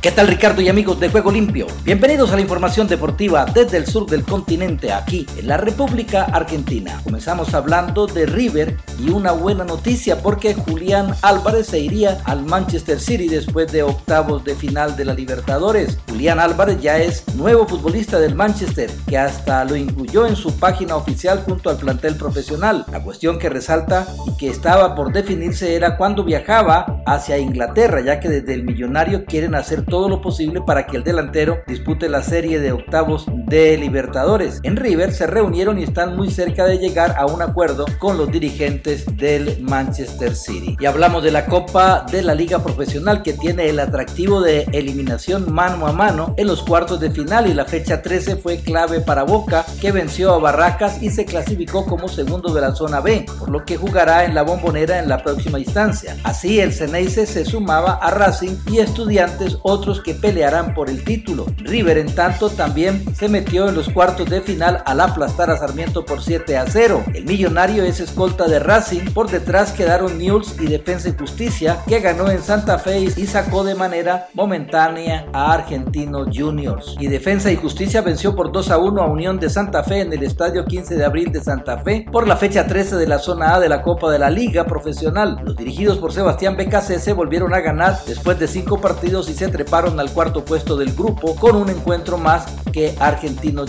¿Qué 0.00 0.12
tal 0.12 0.28
Ricardo 0.28 0.62
y 0.62 0.68
amigos 0.68 1.00
de 1.00 1.08
Juego 1.08 1.32
Limpio? 1.32 1.66
Bienvenidos 1.82 2.30
a 2.30 2.36
la 2.36 2.40
información 2.40 2.86
deportiva 2.86 3.44
desde 3.46 3.78
el 3.78 3.86
sur 3.86 4.06
del 4.06 4.22
continente, 4.22 4.92
aquí 4.92 5.26
en 5.36 5.48
la 5.48 5.56
República 5.56 6.22
Argentina. 6.22 7.00
Comenzamos 7.02 7.52
hablando 7.52 8.06
de 8.06 8.24
River 8.24 8.76
y 9.00 9.10
una 9.10 9.32
buena 9.32 9.64
noticia 9.64 10.22
porque 10.22 10.54
Julián 10.54 11.16
Álvarez 11.22 11.66
se 11.66 11.80
iría 11.80 12.20
al 12.26 12.44
Manchester 12.44 13.00
City 13.00 13.26
después 13.26 13.72
de 13.72 13.82
octavos 13.82 14.44
de 14.44 14.54
final 14.54 14.96
de 14.96 15.04
la 15.04 15.14
Libertadores. 15.14 15.98
Julián 16.08 16.38
Álvarez 16.38 16.80
ya 16.80 16.98
es 16.98 17.24
nuevo 17.34 17.66
futbolista 17.66 18.20
del 18.20 18.36
Manchester, 18.36 18.88
que 19.08 19.18
hasta 19.18 19.64
lo 19.64 19.74
incluyó 19.74 20.28
en 20.28 20.36
su 20.36 20.56
página 20.60 20.94
oficial 20.94 21.42
junto 21.44 21.70
al 21.70 21.76
plantel 21.76 22.14
profesional. 22.14 22.86
La 22.92 23.02
cuestión 23.02 23.36
que 23.36 23.48
resalta 23.48 24.06
y 24.28 24.36
que 24.36 24.48
estaba 24.48 24.94
por 24.94 25.12
definirse 25.12 25.74
era 25.74 25.96
cuando 25.96 26.22
viajaba 26.22 27.02
hacia 27.04 27.36
Inglaterra, 27.36 28.00
ya 28.00 28.20
que 28.20 28.28
desde 28.28 28.54
el 28.54 28.62
millonario 28.62 29.24
quieren 29.24 29.56
hacer 29.56 29.87
todo 29.88 30.08
lo 30.08 30.20
posible 30.20 30.60
para 30.60 30.86
que 30.86 30.96
el 30.96 31.04
delantero 31.04 31.58
dispute 31.66 32.08
la 32.08 32.22
serie 32.22 32.60
de 32.60 32.72
octavos 32.72 33.26
de 33.48 33.76
Libertadores. 33.76 34.60
En 34.62 34.76
River 34.76 35.12
se 35.12 35.26
reunieron 35.26 35.78
y 35.78 35.84
están 35.84 36.16
muy 36.16 36.30
cerca 36.30 36.66
de 36.66 36.78
llegar 36.78 37.14
a 37.16 37.26
un 37.26 37.42
acuerdo 37.42 37.86
con 37.98 38.18
los 38.18 38.30
dirigentes 38.30 39.04
del 39.16 39.62
Manchester 39.62 40.34
City. 40.34 40.76
Y 40.78 40.86
hablamos 40.86 41.22
de 41.22 41.30
la 41.30 41.46
Copa 41.46 42.04
de 42.10 42.22
la 42.22 42.34
Liga 42.34 42.62
Profesional 42.62 43.22
que 43.22 43.32
tiene 43.32 43.68
el 43.68 43.80
atractivo 43.80 44.40
de 44.40 44.66
eliminación 44.72 45.52
mano 45.52 45.86
a 45.86 45.92
mano 45.92 46.34
en 46.36 46.46
los 46.46 46.62
cuartos 46.62 47.00
de 47.00 47.10
final 47.10 47.46
y 47.46 47.54
la 47.54 47.64
fecha 47.64 48.02
13 48.02 48.36
fue 48.36 48.58
clave 48.58 49.00
para 49.00 49.22
Boca 49.22 49.64
que 49.80 49.92
venció 49.92 50.34
a 50.34 50.38
Barracas 50.38 51.02
y 51.02 51.10
se 51.10 51.24
clasificó 51.24 51.86
como 51.86 52.08
segundo 52.08 52.52
de 52.52 52.60
la 52.60 52.74
zona 52.74 53.00
B, 53.00 53.26
por 53.38 53.50
lo 53.50 53.64
que 53.64 53.76
jugará 53.76 54.24
en 54.24 54.34
la 54.34 54.42
bombonera 54.42 54.98
en 54.98 55.08
la 55.08 55.22
próxima 55.22 55.58
instancia. 55.58 56.16
Así 56.24 56.60
el 56.60 56.72
Ceneice 56.72 57.26
se 57.26 57.44
sumaba 57.44 57.94
a 57.94 58.10
Racing 58.10 58.56
y 58.70 58.78
Estudiantes 58.78 59.58
otros 59.62 60.02
que 60.02 60.14
pelearán 60.14 60.74
por 60.74 60.90
el 60.90 61.04
título. 61.04 61.46
River 61.58 61.98
en 61.98 62.14
tanto 62.14 62.50
también 62.50 63.04
se 63.14 63.28
metió 63.28 63.37
en 63.38 63.74
los 63.74 63.88
cuartos 63.88 64.28
de 64.28 64.40
final 64.40 64.82
al 64.84 65.00
aplastar 65.00 65.50
a 65.50 65.56
Sarmiento 65.56 66.04
por 66.04 66.22
7 66.22 66.56
a 66.56 66.66
0. 66.66 67.04
El 67.14 67.24
millonario 67.24 67.84
es 67.84 68.00
escolta 68.00 68.46
de 68.46 68.58
Racing, 68.58 69.12
por 69.14 69.30
detrás 69.30 69.72
quedaron 69.72 70.18
News 70.18 70.56
y 70.60 70.66
Defensa 70.66 71.08
y 71.08 71.16
Justicia 71.16 71.78
que 71.86 72.00
ganó 72.00 72.30
en 72.30 72.42
Santa 72.42 72.78
Fe 72.78 73.00
y 73.00 73.26
sacó 73.26 73.64
de 73.64 73.74
manera 73.74 74.28
momentánea 74.34 75.26
a 75.32 75.52
Argentino 75.52 76.26
Juniors. 76.32 76.96
Y 76.98 77.06
Defensa 77.06 77.50
y 77.50 77.56
Justicia 77.56 78.00
venció 78.00 78.34
por 78.34 78.52
2 78.52 78.70
a 78.70 78.78
1 78.78 79.02
a 79.02 79.06
Unión 79.06 79.38
de 79.38 79.50
Santa 79.50 79.82
Fe 79.82 80.00
en 80.00 80.12
el 80.12 80.22
Estadio 80.22 80.64
15 80.64 80.96
de 80.96 81.04
abril 81.04 81.32
de 81.32 81.42
Santa 81.42 81.78
Fe 81.78 82.06
por 82.10 82.26
la 82.26 82.36
fecha 82.36 82.66
13 82.66 82.96
de 82.96 83.06
la 83.06 83.18
zona 83.18 83.54
A 83.54 83.60
de 83.60 83.68
la 83.68 83.82
Copa 83.82 84.10
de 84.10 84.18
la 84.18 84.30
Liga 84.30 84.64
Profesional. 84.64 85.40
Los 85.44 85.56
dirigidos 85.56 85.98
por 85.98 86.12
Sebastián 86.12 86.56
se 86.98 87.12
volvieron 87.12 87.54
a 87.54 87.60
ganar 87.60 87.98
después 88.06 88.38
de 88.38 88.48
cinco 88.48 88.80
partidos 88.80 89.28
y 89.28 89.34
se 89.34 89.48
treparon 89.48 89.98
al 90.00 90.10
cuarto 90.12 90.44
puesto 90.44 90.76
del 90.76 90.92
grupo 90.92 91.34
con 91.36 91.56
un 91.56 91.68
encuentro 91.68 92.18
más 92.18 92.46
que 92.72 92.94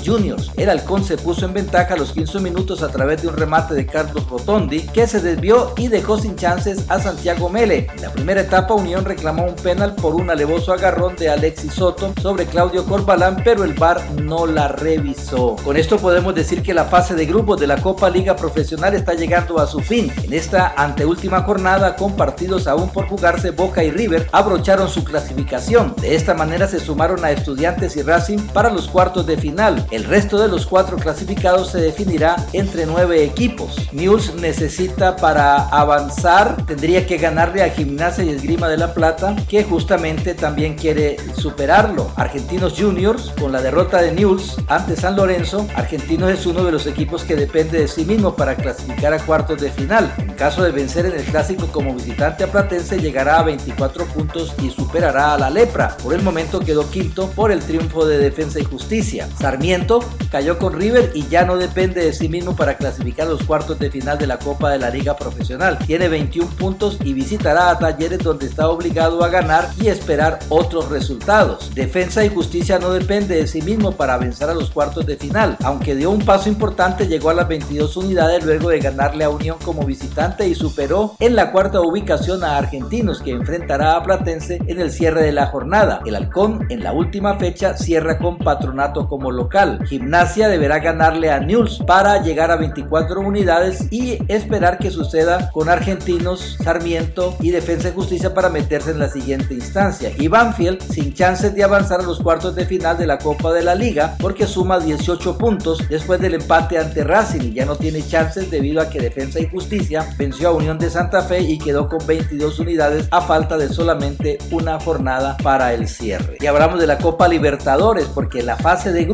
Juniors. 0.05 0.51
El 0.55 0.69
halcón 0.69 1.03
se 1.03 1.17
puso 1.17 1.45
en 1.45 1.53
ventaja 1.53 1.93
a 1.93 1.97
los 1.97 2.11
15 2.11 2.39
minutos 2.39 2.83
a 2.83 2.89
través 2.89 3.21
de 3.21 3.27
un 3.27 3.37
remate 3.37 3.73
de 3.73 3.85
Carlos 3.85 4.27
Rotondi 4.29 4.81
que 4.81 5.07
se 5.07 5.19
desvió 5.19 5.73
y 5.77 5.87
dejó 5.87 6.17
sin 6.17 6.35
chances 6.35 6.85
a 6.89 6.99
Santiago 6.99 7.49
Mele. 7.49 7.87
En 7.95 8.01
la 8.01 8.11
primera 8.11 8.41
etapa 8.41 8.73
Unión 8.73 9.05
reclamó 9.05 9.45
un 9.45 9.55
penal 9.55 9.95
por 9.95 10.15
un 10.15 10.29
alevoso 10.29 10.73
agarrón 10.73 11.15
de 11.15 11.29
Alexis 11.29 11.73
Soto 11.73 12.13
sobre 12.21 12.45
Claudio 12.45 12.85
Corbalán 12.85 13.41
pero 13.43 13.63
el 13.63 13.73
VAR 13.73 14.01
no 14.21 14.45
la 14.45 14.67
revisó. 14.67 15.55
Con 15.63 15.77
esto 15.77 15.97
podemos 15.97 16.35
decir 16.35 16.61
que 16.61 16.73
la 16.73 16.85
fase 16.85 17.15
de 17.15 17.25
grupos 17.25 17.59
de 17.59 17.67
la 17.67 17.81
Copa 17.81 18.09
Liga 18.09 18.35
Profesional 18.35 18.93
está 18.93 19.13
llegando 19.13 19.59
a 19.59 19.67
su 19.67 19.79
fin. 19.79 20.11
En 20.23 20.33
esta 20.33 20.73
anteúltima 20.77 21.41
jornada 21.43 21.95
con 21.95 22.15
partidos 22.15 22.67
aún 22.67 22.89
por 22.89 23.07
jugarse 23.07 23.51
Boca 23.51 23.83
y 23.83 23.91
River 23.91 24.27
abrocharon 24.31 24.89
su 24.89 25.03
clasificación. 25.03 25.93
De 26.01 26.15
esta 26.15 26.33
manera 26.33 26.67
se 26.67 26.79
sumaron 26.79 27.23
a 27.25 27.31
Estudiantes 27.31 27.95
y 27.97 28.01
Racing 28.01 28.39
para 28.53 28.69
los 28.69 28.87
cuartos 28.87 29.25
de 29.25 29.37
final. 29.37 29.48
El 29.91 30.03
resto 30.03 30.39
de 30.39 30.47
los 30.47 30.65
cuatro 30.65 30.97
clasificados 30.97 31.71
se 31.71 31.79
definirá 31.79 32.35
entre 32.53 32.85
nueve 32.85 33.23
equipos. 33.23 33.89
News 33.91 34.35
necesita 34.35 35.15
para 35.15 35.67
avanzar, 35.69 36.65
tendría 36.65 37.07
que 37.07 37.17
ganarle 37.17 37.63
a 37.63 37.69
Gimnasia 37.69 38.23
y 38.23 38.29
Esgrima 38.29 38.69
de 38.69 38.77
la 38.77 38.93
Plata, 38.93 39.35
que 39.49 39.63
justamente 39.63 40.35
también 40.35 40.75
quiere 40.75 41.17
superarlo. 41.35 42.11
Argentinos 42.15 42.75
Juniors, 42.77 43.33
con 43.39 43.51
la 43.51 43.61
derrota 43.61 44.01
de 44.01 44.11
News 44.11 44.57
ante 44.67 44.95
San 44.95 45.15
Lorenzo, 45.15 45.67
Argentinos 45.75 46.31
es 46.31 46.45
uno 46.45 46.63
de 46.63 46.71
los 46.71 46.85
equipos 46.85 47.23
que 47.23 47.35
depende 47.35 47.79
de 47.79 47.87
sí 47.87 48.05
mismo 48.05 48.35
para 48.35 48.55
clasificar 48.55 49.13
a 49.13 49.19
cuartos 49.19 49.59
de 49.59 49.71
final. 49.71 50.13
En 50.17 50.33
caso 50.35 50.63
de 50.63 50.71
vencer 50.71 51.05
en 51.07 51.13
el 51.13 51.23
clásico 51.23 51.67
como 51.71 51.95
visitante 51.95 52.43
a 52.43 52.51
Platense, 52.51 52.99
llegará 52.99 53.39
a 53.39 53.43
24 53.43 54.05
puntos 54.05 54.53
y 54.61 54.69
superará 54.69 55.33
a 55.33 55.37
la 55.39 55.49
Lepra. 55.49 55.97
Por 56.03 56.13
el 56.13 56.21
momento 56.21 56.59
quedó 56.59 56.89
quinto 56.89 57.29
por 57.31 57.51
el 57.51 57.59
triunfo 57.59 58.05
de 58.05 58.19
Defensa 58.19 58.59
y 58.59 58.63
Justicia. 58.63 59.27
Sarmiento 59.39 59.99
cayó 60.31 60.59
con 60.59 60.73
River 60.73 61.11
y 61.13 61.27
ya 61.27 61.45
no 61.45 61.57
depende 61.57 62.03
de 62.03 62.13
sí 62.13 62.27
mismo 62.27 62.55
para 62.55 62.77
clasificar 62.77 63.27
los 63.27 63.43
cuartos 63.43 63.79
de 63.79 63.89
final 63.89 64.17
de 64.17 64.27
la 64.27 64.37
Copa 64.37 64.69
de 64.69 64.79
la 64.79 64.89
Liga 64.89 65.15
Profesional. 65.15 65.79
Tiene 65.79 66.09
21 66.09 66.49
puntos 66.51 66.97
y 67.03 67.13
visitará 67.13 67.71
a 67.71 67.79
Talleres 67.79 68.19
donde 68.19 68.45
está 68.45 68.69
obligado 68.69 69.23
a 69.23 69.29
ganar 69.29 69.69
y 69.81 69.87
esperar 69.87 70.39
otros 70.49 70.89
resultados. 70.89 71.73
Defensa 71.73 72.23
y 72.25 72.29
Justicia 72.29 72.79
no 72.79 72.91
depende 72.91 73.35
de 73.35 73.47
sí 73.47 73.61
mismo 73.61 73.93
para 73.93 74.17
vencer 74.17 74.49
a 74.49 74.53
los 74.53 74.69
cuartos 74.71 75.05
de 75.05 75.15
final. 75.15 75.57
Aunque 75.63 75.95
dio 75.95 76.11
un 76.11 76.25
paso 76.25 76.49
importante, 76.49 77.07
llegó 77.07 77.29
a 77.29 77.33
las 77.33 77.47
22 77.47 77.95
unidades 77.97 78.45
luego 78.45 78.69
de 78.69 78.79
ganarle 78.79 79.23
a 79.23 79.29
Unión 79.29 79.57
como 79.63 79.85
visitante 79.85 80.47
y 80.47 80.53
superó 80.53 81.15
en 81.19 81.35
la 81.35 81.51
cuarta 81.51 81.81
ubicación 81.81 82.43
a 82.43 82.57
Argentinos 82.57 83.21
que 83.21 83.31
enfrentará 83.31 83.95
a 83.95 84.03
Platense 84.03 84.59
en 84.67 84.79
el 84.79 84.91
cierre 84.91 85.23
de 85.23 85.31
la 85.31 85.47
jornada. 85.47 86.01
El 86.05 86.15
Halcón 86.15 86.67
en 86.69 86.83
la 86.83 86.91
última 86.91 87.35
fecha 87.37 87.77
cierra 87.77 88.17
con 88.17 88.37
Patronato 88.37 89.07
como 89.07 89.28
local. 89.31 89.85
Gimnasia 89.85 90.47
deberá 90.47 90.79
ganarle 90.79 91.31
a 91.31 91.39
News 91.39 91.81
para 91.85 92.21
llegar 92.21 92.51
a 92.51 92.55
24 92.55 93.21
unidades 93.21 93.91
y 93.91 94.19
esperar 94.27 94.77
que 94.77 94.91
suceda 94.91 95.51
con 95.51 95.69
Argentinos, 95.69 96.57
Sarmiento 96.63 97.35
y 97.39 97.51
Defensa 97.51 97.89
y 97.89 97.93
Justicia 97.93 98.33
para 98.33 98.49
meterse 98.49 98.91
en 98.91 98.99
la 98.99 99.09
siguiente 99.09 99.53
instancia. 99.53 100.11
Y 100.17 100.27
Banfield 100.27 100.81
sin 100.81 101.13
chances 101.13 101.53
de 101.55 101.63
avanzar 101.63 102.01
a 102.01 102.03
los 102.03 102.19
cuartos 102.19 102.55
de 102.55 102.65
final 102.65 102.97
de 102.97 103.07
la 103.07 103.17
Copa 103.17 103.53
de 103.53 103.63
la 103.63 103.75
Liga 103.75 104.15
porque 104.19 104.47
suma 104.47 104.79
18 104.79 105.37
puntos 105.37 105.87
después 105.89 106.19
del 106.19 106.35
empate 106.35 106.77
ante 106.77 107.03
Racing 107.03 107.41
y 107.41 107.53
ya 107.53 107.65
no 107.65 107.75
tiene 107.75 108.05
chances 108.05 108.49
debido 108.51 108.81
a 108.81 108.89
que 108.89 108.99
Defensa 108.99 109.39
y 109.39 109.47
Justicia 109.47 110.07
venció 110.17 110.49
a 110.49 110.53
Unión 110.53 110.77
de 110.77 110.89
Santa 110.89 111.21
Fe 111.21 111.41
y 111.41 111.57
quedó 111.57 111.87
con 111.87 112.05
22 112.05 112.59
unidades 112.59 113.07
a 113.11 113.21
falta 113.21 113.57
de 113.57 113.69
solamente 113.69 114.37
una 114.51 114.79
jornada 114.79 115.37
para 115.43 115.73
el 115.73 115.87
cierre. 115.87 116.37
Y 116.39 116.45
hablamos 116.45 116.79
de 116.79 116.87
la 116.87 116.97
Copa 116.97 117.27
Libertadores 117.27 118.05
porque 118.05 118.43
la 118.43 118.57
fase 118.57 118.91
de 118.91 119.05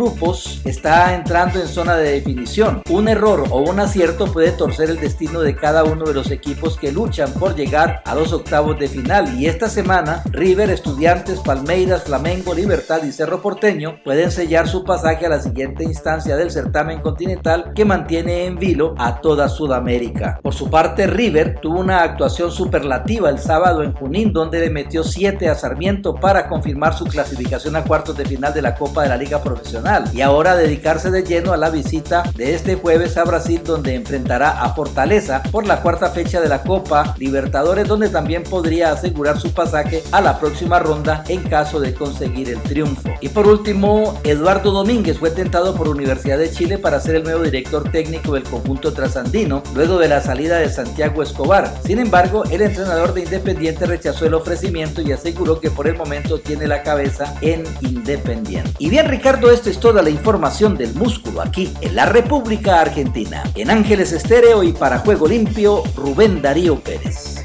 está 0.66 1.16
entrando 1.16 1.60
en 1.60 1.68
zona 1.68 1.96
de 1.96 2.12
definición. 2.12 2.84
Un 2.92 3.08
error 3.08 3.46
o 3.50 3.62
un 3.62 3.80
acierto 3.80 4.32
puede 4.32 4.52
torcer 4.52 4.92
el 4.92 5.00
destino 5.00 5.42
de 5.42 5.56
cada 5.56 5.84
uno 5.84 6.06
de 6.06 6.14
los 6.14 6.30
equipos 6.30 6.78
que 6.78 6.92
luchan 6.92 7.32
por 7.34 7.56
llegar 7.56 8.04
a 8.06 8.14
los 8.14 8.32
octavos 8.32 8.78
de 8.78 8.88
final 8.88 9.40
y 9.40 9.48
esta 9.48 9.68
semana 9.68 10.22
River, 10.32 10.70
Estudiantes, 10.70 11.40
Palmeiras, 11.40 12.04
Flamengo, 12.04 12.54
Libertad 12.54 13.04
y 13.04 13.12
Cerro 13.12 13.42
Porteño 13.42 14.00
pueden 14.04 14.32
sellar 14.32 14.68
su 14.68 14.84
pasaje 14.84 15.26
a 15.26 15.30
la 15.30 15.40
siguiente 15.40 15.84
instancia 15.84 16.38
del 16.38 16.52
certamen 16.52 17.02
continental 17.02 17.72
que 17.74 17.84
mantiene 17.84 18.46
en 18.46 18.58
vilo 18.58 18.94
a 19.00 19.22
toda 19.22 19.50
Sudamérica. 19.50 20.40
Por 20.44 20.54
su 20.54 20.70
parte, 20.70 21.08
River 21.08 21.60
tuvo 21.62 21.80
una 21.80 22.04
actuación 22.04 22.52
superlativa 22.52 23.30
el 23.30 23.40
sábado 23.40 23.82
en 23.82 23.94
Junín 23.94 24.32
donde 24.32 24.60
le 24.60 24.70
metió 24.70 25.04
7 25.04 25.50
a 25.50 25.56
Sarmiento 25.56 26.14
para 26.14 26.48
confirmar 26.48 26.94
su 26.94 27.06
clasificación 27.06 27.76
a 27.76 27.84
cuartos 27.84 28.16
de 28.16 28.26
final 28.26 28.54
de 28.54 28.62
la 28.62 28.76
Copa 28.76 29.02
de 29.02 29.10
la 29.10 29.18
Liga 29.18 29.42
Profesional 29.42 29.85
y 30.14 30.22
ahora 30.22 30.56
dedicarse 30.56 31.12
de 31.12 31.24
lleno 31.24 31.54
a 31.54 31.58
la 31.58 31.70
visita 31.70 32.24
de 32.36 32.56
este 32.56 32.74
jueves 32.74 33.18
a 33.18 33.24
Brasil 33.24 33.62
donde 33.64 33.94
enfrentará 33.94 34.64
a 34.64 34.74
Fortaleza 34.74 35.44
por 35.52 35.68
la 35.68 35.84
cuarta 35.84 36.10
fecha 36.10 36.42
de 36.42 36.50
la 36.50 36.64
Copa 36.64 37.14
Libertadores 37.20 37.88
donde 37.88 38.10
también 38.10 38.42
podría 38.42 38.92
asegurar 38.92 39.40
su 39.40 39.54
pasaje 39.54 40.02
a 40.12 40.22
la 40.22 40.40
próxima 40.40 40.80
ronda 40.80 41.24
en 41.28 41.44
caso 41.44 41.80
de 41.80 41.94
conseguir 41.94 42.50
el 42.50 42.62
triunfo. 42.64 43.10
Y 43.22 43.30
por 43.30 43.48
último, 43.48 44.20
Eduardo 44.24 44.72
Domínguez 44.72 45.20
fue 45.20 45.30
tentado 45.30 45.76
por 45.76 45.88
Universidad 45.88 46.40
de 46.40 46.50
Chile 46.50 46.80
para 46.80 47.00
ser 47.00 47.18
el 47.18 47.24
nuevo 47.24 47.44
director 47.44 47.92
técnico 47.92 48.34
del 48.34 48.44
conjunto 48.44 48.92
trasandino 48.92 49.62
luego 49.76 50.00
de 50.00 50.08
la 50.08 50.20
salida 50.20 50.58
de 50.58 50.70
Santiago 50.70 51.22
Escobar. 51.22 51.72
Sin 51.86 52.00
embargo, 52.00 52.44
el 52.50 52.64
entrenador 52.64 53.14
de 53.14 53.22
Independiente 53.22 53.86
rechazó 53.86 54.26
el 54.26 54.34
ofrecimiento 54.34 55.02
y 55.02 55.12
aseguró 55.12 55.60
que 55.60 55.70
por 55.70 55.88
el 55.88 55.96
momento 55.96 56.40
tiene 56.40 56.66
la 56.66 56.82
cabeza 56.82 57.36
en 57.42 57.64
Independiente. 57.82 58.72
Y 58.80 58.90
bien 58.90 59.08
Ricardo, 59.08 59.52
esta 59.52 59.75
toda 59.80 60.02
la 60.02 60.10
información 60.10 60.78
del 60.78 60.94
músculo 60.94 61.42
aquí 61.42 61.74
en 61.82 61.96
la 61.96 62.06
República 62.06 62.82
Argentina. 62.82 63.44
En 63.56 63.70
Ángeles 63.70 64.12
Estéreo 64.12 64.64
y 64.64 64.74
para 64.74 65.00
Juego 65.00 65.28
Limpio, 65.28 65.84
Rubén 65.96 66.42
Darío 66.42 66.80
Pérez. 66.80 67.36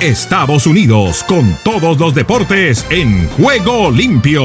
Estados 0.00 0.66
Unidos 0.66 1.22
con 1.24 1.54
todos 1.62 1.98
los 2.00 2.14
deportes 2.14 2.86
en 2.88 3.28
Juego 3.32 3.90
Limpio. 3.90 4.44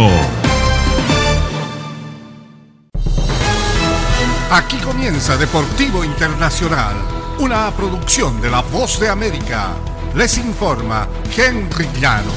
Aquí 4.51 4.75
comienza 4.77 5.37
Deportivo 5.37 6.03
Internacional, 6.03 6.95
una 7.39 7.71
producción 7.71 8.41
de 8.41 8.49
La 8.49 8.61
Voz 8.63 8.99
de 8.99 9.07
América. 9.07 9.94
Les 10.15 10.37
informa 10.37 11.09
Henry 11.35 11.89
Llanos. 11.99 12.33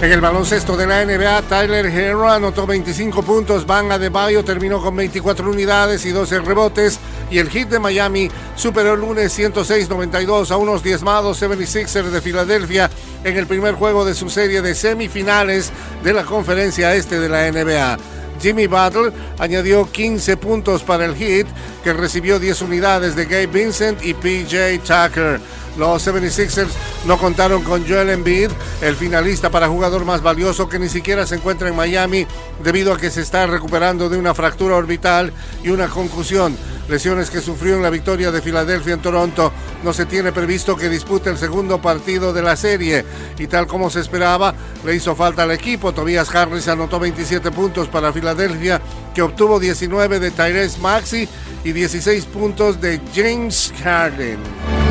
En 0.00 0.10
el 0.10 0.20
baloncesto 0.20 0.78
de 0.78 0.86
la 0.86 1.04
NBA, 1.04 1.42
Tyler 1.42 1.86
Hero 1.86 2.28
anotó 2.28 2.66
25 2.66 3.22
puntos, 3.22 3.66
Van 3.66 3.92
Adebayo 3.92 4.42
terminó 4.42 4.82
con 4.82 4.96
24 4.96 5.50
unidades 5.50 6.06
y 6.06 6.10
12 6.10 6.40
rebotes 6.40 6.98
y 7.30 7.38
el 7.38 7.50
hit 7.50 7.68
de 7.68 7.78
Miami 7.78 8.30
superó 8.56 8.94
el 8.94 9.00
lunes 9.00 9.38
106-92 9.38 10.50
a 10.50 10.56
unos 10.56 10.82
diezmados 10.82 11.42
76ers 11.42 12.10
de 12.10 12.20
Filadelfia 12.22 12.90
en 13.24 13.36
el 13.36 13.46
primer 13.46 13.74
juego 13.74 14.06
de 14.06 14.14
su 14.14 14.30
serie 14.30 14.62
de 14.62 14.74
semifinales 14.74 15.70
de 16.02 16.14
la 16.14 16.24
conferencia 16.24 16.94
este 16.94 17.20
de 17.20 17.28
la 17.28 17.52
NBA. 17.52 17.98
Jimmy 18.42 18.66
Butler 18.66 19.12
añadió 19.38 19.90
15 19.90 20.36
puntos 20.36 20.82
para 20.82 21.04
el 21.04 21.14
hit, 21.14 21.46
que 21.84 21.92
recibió 21.92 22.38
10 22.38 22.62
unidades 22.62 23.14
de 23.14 23.24
Gabe 23.24 23.46
Vincent 23.46 24.04
y 24.04 24.14
PJ 24.14 24.78
Tucker. 24.80 25.40
Los 25.76 26.06
76ers 26.06 26.70
no 27.06 27.18
contaron 27.18 27.62
con 27.62 27.86
Joel 27.88 28.10
Embiid, 28.10 28.50
el 28.82 28.96
finalista 28.96 29.50
para 29.50 29.68
jugador 29.68 30.04
más 30.04 30.22
valioso 30.22 30.68
que 30.68 30.78
ni 30.78 30.88
siquiera 30.88 31.26
se 31.26 31.36
encuentra 31.36 31.68
en 31.68 31.76
Miami 31.76 32.26
debido 32.62 32.92
a 32.92 32.98
que 32.98 33.10
se 33.10 33.22
está 33.22 33.46
recuperando 33.46 34.08
de 34.08 34.18
una 34.18 34.34
fractura 34.34 34.76
orbital 34.76 35.32
y 35.62 35.70
una 35.70 35.88
concusión 35.88 36.56
lesiones 36.88 37.30
que 37.30 37.40
sufrió 37.40 37.76
en 37.76 37.82
la 37.82 37.90
victoria 37.90 38.30
de 38.30 38.42
Filadelfia 38.42 38.94
en 38.94 39.00
Toronto. 39.00 39.52
No 39.82 39.92
se 39.92 40.06
tiene 40.06 40.32
previsto 40.32 40.76
que 40.76 40.88
dispute 40.88 41.30
el 41.30 41.38
segundo 41.38 41.80
partido 41.80 42.32
de 42.32 42.42
la 42.42 42.56
serie 42.56 43.04
y 43.38 43.46
tal 43.46 43.66
como 43.66 43.90
se 43.90 44.00
esperaba, 44.00 44.54
le 44.84 44.94
hizo 44.94 45.14
falta 45.14 45.44
al 45.44 45.52
equipo. 45.52 45.92
Tobias 45.92 46.34
Harris 46.34 46.68
anotó 46.68 47.00
27 47.00 47.50
puntos 47.50 47.88
para 47.88 48.12
Filadelfia, 48.12 48.80
que 49.14 49.22
obtuvo 49.22 49.58
19 49.58 50.20
de 50.20 50.30
Tyrese 50.30 50.78
Maxi 50.80 51.28
y 51.64 51.72
16 51.72 52.26
puntos 52.26 52.80
de 52.80 53.00
James 53.14 53.72
Harden. 53.82 54.81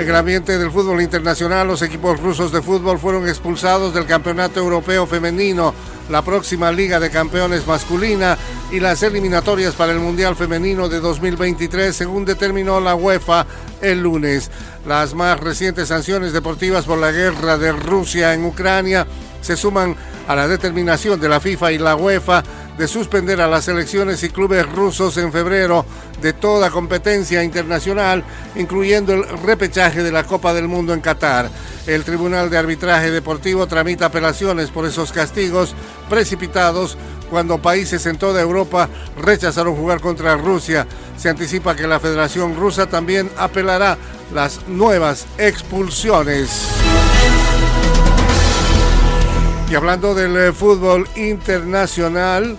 En 0.00 0.08
el 0.08 0.16
ambiente 0.16 0.56
del 0.56 0.70
fútbol 0.70 1.02
internacional, 1.02 1.68
los 1.68 1.82
equipos 1.82 2.18
rusos 2.18 2.50
de 2.50 2.62
fútbol 2.62 2.98
fueron 2.98 3.28
expulsados 3.28 3.92
del 3.92 4.06
Campeonato 4.06 4.58
Europeo 4.58 5.06
Femenino, 5.06 5.74
la 6.08 6.22
próxima 6.22 6.72
Liga 6.72 6.98
de 6.98 7.10
Campeones 7.10 7.66
masculina 7.66 8.38
y 8.72 8.80
las 8.80 9.02
eliminatorias 9.02 9.74
para 9.74 9.92
el 9.92 9.98
Mundial 9.98 10.36
Femenino 10.36 10.88
de 10.88 11.00
2023, 11.00 11.94
según 11.94 12.24
determinó 12.24 12.80
la 12.80 12.94
UEFA 12.94 13.44
el 13.82 14.00
lunes. 14.00 14.50
Las 14.86 15.12
más 15.12 15.38
recientes 15.38 15.88
sanciones 15.88 16.32
deportivas 16.32 16.86
por 16.86 16.96
la 16.96 17.12
guerra 17.12 17.58
de 17.58 17.70
Rusia 17.70 18.32
en 18.32 18.46
Ucrania 18.46 19.06
se 19.42 19.54
suman 19.54 19.94
a 20.26 20.34
la 20.34 20.48
determinación 20.48 21.20
de 21.20 21.28
la 21.28 21.40
FIFA 21.40 21.72
y 21.72 21.78
la 21.78 21.94
UEFA 21.94 22.42
de 22.78 22.88
suspender 22.88 23.42
a 23.42 23.48
las 23.48 23.66
selecciones 23.66 24.22
y 24.22 24.30
clubes 24.30 24.66
rusos 24.66 25.18
en 25.18 25.30
febrero 25.30 25.84
de 26.20 26.32
toda 26.32 26.70
competencia 26.70 27.42
internacional, 27.42 28.24
incluyendo 28.54 29.12
el 29.12 29.28
repechaje 29.40 30.02
de 30.02 30.12
la 30.12 30.24
Copa 30.24 30.52
del 30.54 30.68
Mundo 30.68 30.92
en 30.92 31.00
Qatar. 31.00 31.50
El 31.86 32.04
Tribunal 32.04 32.50
de 32.50 32.58
Arbitraje 32.58 33.10
Deportivo 33.10 33.66
tramita 33.66 34.06
apelaciones 34.06 34.70
por 34.70 34.86
esos 34.86 35.12
castigos 35.12 35.74
precipitados 36.08 36.96
cuando 37.30 37.62
países 37.62 38.04
en 38.06 38.18
toda 38.18 38.40
Europa 38.40 38.88
rechazaron 39.16 39.76
jugar 39.76 40.00
contra 40.00 40.36
Rusia. 40.36 40.86
Se 41.16 41.28
anticipa 41.28 41.76
que 41.76 41.86
la 41.86 42.00
Federación 42.00 42.56
Rusa 42.56 42.86
también 42.86 43.30
apelará 43.36 43.96
las 44.34 44.66
nuevas 44.68 45.26
expulsiones. 45.38 46.68
Y 49.70 49.74
hablando 49.76 50.14
del 50.14 50.36
eh, 50.36 50.52
fútbol 50.52 51.08
internacional, 51.14 52.58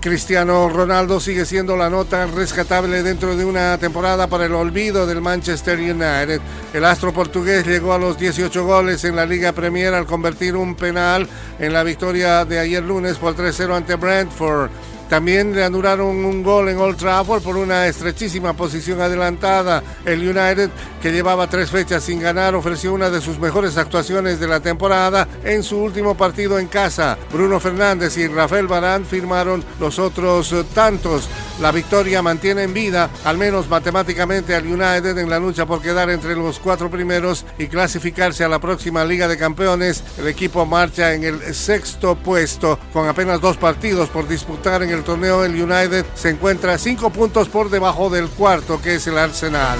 Cristiano 0.00 0.70
Ronaldo 0.70 1.20
sigue 1.20 1.44
siendo 1.44 1.76
la 1.76 1.90
nota 1.90 2.26
rescatable 2.26 3.02
dentro 3.02 3.36
de 3.36 3.44
una 3.44 3.76
temporada 3.76 4.28
para 4.28 4.46
el 4.46 4.54
olvido 4.54 5.06
del 5.06 5.20
Manchester 5.20 5.78
United. 5.78 6.40
El 6.72 6.84
astro 6.86 7.12
portugués 7.12 7.66
llegó 7.66 7.92
a 7.92 7.98
los 7.98 8.18
18 8.18 8.64
goles 8.64 9.04
en 9.04 9.14
la 9.14 9.26
Liga 9.26 9.52
Premier 9.52 9.92
al 9.92 10.06
convertir 10.06 10.56
un 10.56 10.74
penal 10.74 11.28
en 11.58 11.74
la 11.74 11.82
victoria 11.82 12.46
de 12.46 12.58
ayer 12.58 12.82
lunes 12.82 13.18
por 13.18 13.36
3-0 13.36 13.76
ante 13.76 13.96
Brentford. 13.96 14.70
También 15.10 15.52
le 15.52 15.64
anularon 15.64 16.24
un 16.24 16.40
gol 16.44 16.68
en 16.68 16.78
Old 16.78 16.96
Trafford 16.96 17.42
por 17.42 17.56
una 17.56 17.88
estrechísima 17.88 18.52
posición 18.52 19.00
adelantada. 19.00 19.82
El 20.04 20.20
United, 20.20 20.70
que 21.02 21.10
llevaba 21.10 21.48
tres 21.48 21.68
fechas 21.68 22.04
sin 22.04 22.20
ganar, 22.20 22.54
ofreció 22.54 22.94
una 22.94 23.10
de 23.10 23.20
sus 23.20 23.40
mejores 23.40 23.76
actuaciones 23.76 24.38
de 24.38 24.46
la 24.46 24.60
temporada 24.60 25.26
en 25.42 25.64
su 25.64 25.78
último 25.78 26.16
partido 26.16 26.60
en 26.60 26.68
casa. 26.68 27.18
Bruno 27.32 27.58
Fernández 27.58 28.16
y 28.18 28.28
Rafael 28.28 28.68
Barán 28.68 29.04
firmaron 29.04 29.64
los 29.80 29.98
otros 29.98 30.54
tantos. 30.72 31.28
La 31.60 31.72
victoria 31.72 32.22
mantiene 32.22 32.62
en 32.62 32.72
vida, 32.72 33.10
al 33.24 33.36
menos 33.36 33.68
matemáticamente, 33.68 34.54
al 34.54 34.64
United 34.64 35.18
en 35.18 35.28
la 35.28 35.40
lucha 35.40 35.66
por 35.66 35.82
quedar 35.82 36.08
entre 36.08 36.36
los 36.36 36.60
cuatro 36.60 36.88
primeros 36.88 37.44
y 37.58 37.66
clasificarse 37.66 38.44
a 38.44 38.48
la 38.48 38.60
próxima 38.60 39.04
Liga 39.04 39.26
de 39.26 39.36
Campeones. 39.36 40.04
El 40.18 40.28
equipo 40.28 40.64
marcha 40.66 41.14
en 41.14 41.24
el 41.24 41.52
sexto 41.52 42.14
puesto 42.14 42.78
con 42.92 43.08
apenas 43.08 43.40
dos 43.40 43.56
partidos 43.56 44.08
por 44.08 44.28
disputar 44.28 44.84
en 44.84 44.90
el 44.90 44.99
torneo, 45.02 45.44
el 45.44 45.60
United 45.60 46.04
se 46.14 46.30
encuentra 46.30 46.78
cinco 46.78 47.10
puntos 47.10 47.48
por 47.48 47.70
debajo 47.70 48.10
del 48.10 48.28
cuarto, 48.28 48.80
que 48.80 48.96
es 48.96 49.06
el 49.06 49.18
Arsenal. 49.18 49.78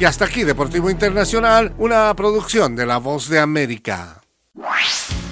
Y 0.00 0.04
hasta 0.04 0.26
aquí, 0.26 0.44
Deportivo 0.44 0.90
Internacional, 0.90 1.74
una 1.78 2.14
producción 2.14 2.76
de 2.76 2.86
La 2.86 2.98
Voz 2.98 3.28
de 3.28 3.40
América. 3.40 4.20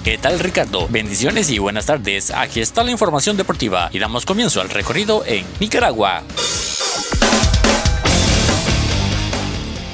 ¿Qué 0.03 0.17
tal 0.17 0.39
Ricardo? 0.39 0.87
Bendiciones 0.89 1.49
y 1.49 1.59
buenas 1.59 1.85
tardes. 1.85 2.31
Aquí 2.31 2.61
está 2.61 2.83
la 2.83 2.91
información 2.91 3.35
deportiva 3.35 3.89
y 3.91 3.99
damos 3.99 4.25
comienzo 4.25 4.61
al 4.61 4.69
recorrido 4.69 5.23
en 5.25 5.45
Nicaragua. 5.59 6.23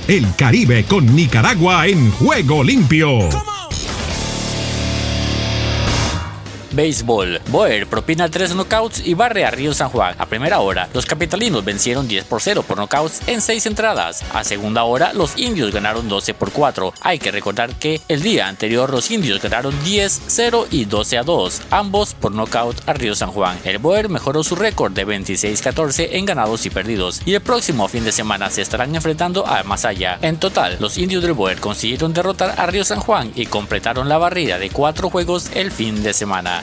El 0.08 0.36
Caribe 0.36 0.84
con 0.84 1.16
Nicaragua 1.16 1.88
en 1.88 2.12
juego 2.12 2.64
limpio. 2.64 3.30
Béisbol. 6.74 7.40
Boer 7.50 7.88
propina 7.88 8.30
tres 8.30 8.54
knockouts 8.54 9.06
y 9.06 9.14
barre 9.14 9.46
a 9.46 9.52
Río 9.52 9.74
San 9.74 9.90
Juan. 9.90 10.16
A 10.18 10.26
primera 10.26 10.60
hora, 10.60 10.90
los 10.94 11.06
capitalinos 11.06 11.64
vencieron 11.64 12.08
10 12.08 12.26
por 12.26 12.42
0 12.42 12.64
por 12.68 12.78
knockouts 12.78 13.22
en 13.28 13.42
6 13.42 13.66
entradas. 13.68 14.24
A 14.34 14.44
segunda 14.44 14.84
hora, 14.84 15.14
los 15.14 15.38
indios 15.38 15.72
ganaron 15.72 16.10
12 16.10 16.34
por 16.34 16.52
4. 16.52 16.94
Hay 17.02 17.20
que 17.20 17.32
recordar 17.32 17.76
que 17.76 18.02
el 18.08 18.22
día 18.22 18.48
anterior 18.48 18.90
los 18.90 19.12
indios 19.12 19.42
ganaron 19.42 19.74
10, 19.84 20.22
0 20.28 20.68
y 20.72 20.86
12 20.86 21.18
a 21.20 21.24
2, 21.24 21.62
ambos 21.72 22.14
por 22.16 22.34
knockout 22.34 22.78
a 22.88 22.94
Río 22.94 23.16
San 23.16 23.32
Juan. 23.32 23.58
El 23.64 23.78
Boer 23.78 24.10
mejoró 24.10 24.44
su 24.44 24.56
récord 24.56 24.94
de 24.94 25.06
26-14 25.06 26.10
en 26.14 26.26
ganados 26.26 26.66
y 26.66 26.70
perdidos 26.70 27.22
y 27.26 27.36
el 27.36 27.42
próximo 27.42 27.88
fin 27.88 28.04
de 28.04 28.12
semana 28.12 28.50
se 28.50 28.62
estarán 28.62 28.96
enfrentando 28.96 29.46
a 29.46 29.64
Masaya. 29.64 30.18
En 30.22 30.38
total, 30.38 30.78
los 30.80 30.98
indios 30.98 31.24
del 31.24 31.34
Boer 31.34 31.60
consiguieron 31.60 32.14
derrotar 32.14 32.56
a 32.58 32.66
Río 32.66 32.84
San 32.84 33.00
Juan 33.00 33.32
y 33.36 33.46
completaron 33.46 34.10
la 34.10 34.18
barrida 34.18 34.58
de 34.58 34.70
4 34.70 35.10
juegos 35.10 35.52
el 35.54 35.72
fin 35.72 36.02
de 36.04 36.14
semana. 36.14 36.63